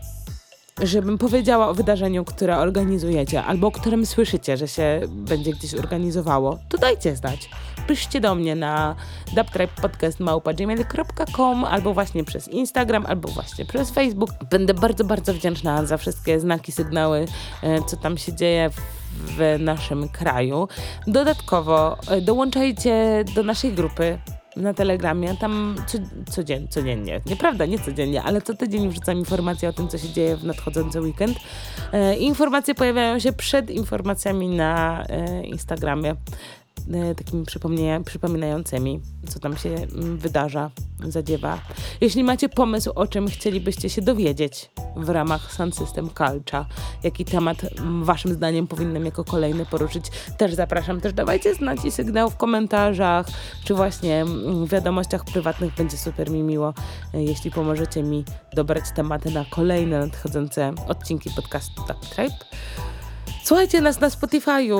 żebym 0.82 1.18
powiedziała 1.18 1.70
o 1.70 1.74
wydarzeniu, 1.74 2.26
które 2.26 2.58
organizujecie, 2.58 3.44
albo 3.44 3.68
o 3.68 3.72
którym 3.72 4.06
słyszycie, 4.06 4.58
że 4.58 4.68
się 4.68 5.02
będzie 5.08 5.52
gdzieś 5.52 5.74
organizowało, 5.74 6.60
to 6.70 6.78
dajcie 6.78 7.16
znać. 7.16 7.50
Piszcie 7.88 8.22
do 8.22 8.36
mnie 8.36 8.56
na 8.56 8.96
dubtripepodcast.gmail.com 9.36 11.64
albo 11.64 11.94
właśnie 11.94 12.24
przez 12.24 12.48
Instagram, 12.48 13.06
albo 13.06 13.30
właśnie 13.30 13.66
przez 13.66 13.92
Facebook. 13.92 14.30
Będę 14.50 14.74
bardzo, 14.74 15.04
bardzo 15.04 15.34
wdzięczna 15.34 15.86
za 15.86 15.98
wszystkie 15.98 16.40
znaki, 16.40 16.72
sygnały, 16.72 17.26
e, 17.64 17.84
co 17.84 17.98
tam 17.98 18.18
się 18.18 18.34
dzieje 18.34 18.70
w 18.70 19.04
w 19.18 19.60
naszym 19.60 20.10
kraju. 20.10 20.68
Dodatkowo 21.08 21.98
e, 22.08 22.22
dołączajcie 22.22 23.26
do 23.36 23.44
naszej 23.44 23.74
grupy 23.74 24.18
na 24.56 24.74
Telegramie, 24.74 25.38
tam 25.38 25.76
co, 25.88 25.98
codzien, 26.36 26.68
codziennie, 26.68 27.22
nieprawda, 27.26 27.66
nie 27.66 27.80
codziennie, 27.80 28.24
ale 28.24 28.42
co 28.42 28.54
tydzień 28.54 28.90
wrzucam 28.90 29.18
informacje 29.18 29.70
o 29.70 29.74
tym, 29.74 29.88
co 29.88 29.98
się 29.98 30.10
dzieje 30.10 30.36
w 30.36 30.44
nadchodzący 30.44 31.02
weekend. 31.02 31.38
E, 31.92 32.16
informacje 32.16 32.76
pojawiają 32.76 33.20
się 33.20 33.34
przed 33.34 33.70
informacjami 33.70 34.48
na 34.48 35.04
e, 35.10 35.44
Instagramie. 35.44 36.16
E, 36.92 37.16
takimi 37.16 37.46
przypominającymi, 38.06 39.02
co 39.30 39.40
tam 39.40 39.58
się 39.58 39.70
mm, 39.70 40.18
wydarza, 40.18 40.72
zadziewa. 41.08 41.60
Jeśli 42.02 42.24
macie 42.24 42.50
pomysł, 42.50 42.92
o 42.96 43.08
czym 43.08 43.28
chcielibyście 43.28 43.90
się 43.90 44.02
dowiedzieć 44.02 44.72
w 44.96 45.10
ramach 45.10 45.54
Sun 45.54 45.72
System 45.72 46.10
Culture, 46.10 46.66
jaki 47.04 47.26
temat 47.26 47.58
mm, 47.80 48.04
waszym 48.04 48.34
zdaniem 48.34 48.68
powinnam 48.68 49.06
jako 49.06 49.24
kolejny 49.24 49.66
poruszyć, 49.66 50.06
też 50.38 50.54
zapraszam. 50.54 51.02
Też 51.02 51.14
dawajcie 51.14 51.56
znać 51.56 51.86
i 51.86 51.92
sygnał 51.92 52.30
w 52.30 52.38
komentarzach, 52.38 53.28
czy 53.64 53.74
właśnie 53.74 54.22
mm, 54.22 54.66
w 54.66 54.70
wiadomościach 54.70 55.26
prywatnych. 55.26 55.74
Będzie 55.76 55.98
super 55.98 56.32
mi 56.32 56.44
miło, 56.44 56.74
e, 57.14 57.24
jeśli 57.24 57.52
pomożecie 57.52 58.04
mi 58.04 58.26
dobrać 58.54 58.84
tematy 58.96 59.32
na 59.32 59.46
kolejne 59.46 60.00
nadchodzące 60.00 60.74
odcinki 60.88 61.30
podcastu 61.30 61.82
Tak 61.88 61.98
Tribe. 62.00 62.36
Słuchajcie 63.44 63.82
nas 63.82 64.00
na 64.00 64.10
Spotify'u, 64.10 64.80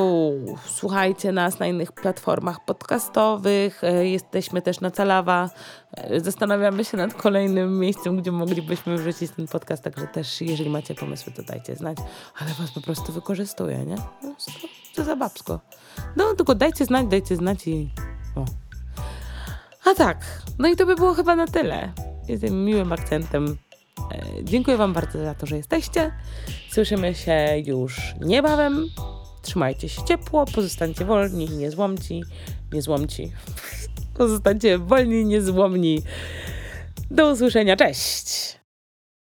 słuchajcie 0.66 1.32
nas 1.32 1.60
na 1.60 1.68
innych 1.68 1.92
platformach 1.92 2.66
podcastowych, 2.66 3.84
e, 3.84 4.08
jesteśmy 4.08 4.62
też 4.62 4.82
na 4.82 4.92
Calawa. 4.92 5.50
E, 5.92 6.20
zastanawiamy 6.20 6.86
się 6.86 6.98
nad 6.98 7.14
kolejnym 7.14 7.80
miejscem, 7.80 8.18
gdzie 8.18 8.32
moglibyśmy 8.32 8.98
wrzucić 8.98 9.32
ten 9.32 9.48
podcast, 9.48 9.84
także 9.84 10.08
też 10.08 10.42
jeżeli 10.42 10.70
macie 10.70 10.96
pomysły, 10.96 11.34
to 11.34 11.44
dajcie 11.44 11.76
znać, 11.76 11.98
ale 12.40 12.54
was 12.54 12.72
po 12.72 12.82
prostu 12.82 13.14
wykorzystuję, 13.14 13.86
nie? 13.86 13.96
No, 14.24 14.36
to 14.96 15.04
za 15.04 15.16
babsko. 15.16 15.60
No, 16.16 16.34
tylko 16.34 16.56
dajcie 16.56 16.86
znać, 16.86 17.08
dajcie 17.08 17.36
znać 17.36 17.68
i... 17.68 17.90
O. 18.36 18.46
A 19.92 19.96
tak, 19.96 20.18
no 20.60 20.68
i 20.68 20.76
to 20.76 20.86
by 20.86 20.96
było 20.96 21.14
chyba 21.14 21.36
na 21.36 21.48
tyle. 21.48 21.94
Jestem 22.28 22.66
miłym 22.66 22.94
akcentem 22.94 23.58
dziękuję 24.44 24.78
Wam 24.78 24.94
bardzo 24.94 25.24
za 25.24 25.36
to, 25.36 25.46
że 25.46 25.58
jesteście. 25.58 26.12
Słyszymy 26.72 27.16
się 27.16 27.48
już 27.66 28.16
niebawem. 28.22 28.88
Trzymajcie 29.42 29.90
się 29.90 30.04
ciepło, 30.04 30.46
pozostańcie 30.46 31.06
wolni, 31.06 31.50
niezłomci, 31.50 32.24
niezłomci. 32.74 33.32
Pozostańcie 34.18 34.78
wolni, 34.78 35.26
niezłomni. 35.26 36.02
Do 37.12 37.32
usłyszenia, 37.32 37.76
cześć! 37.76 38.63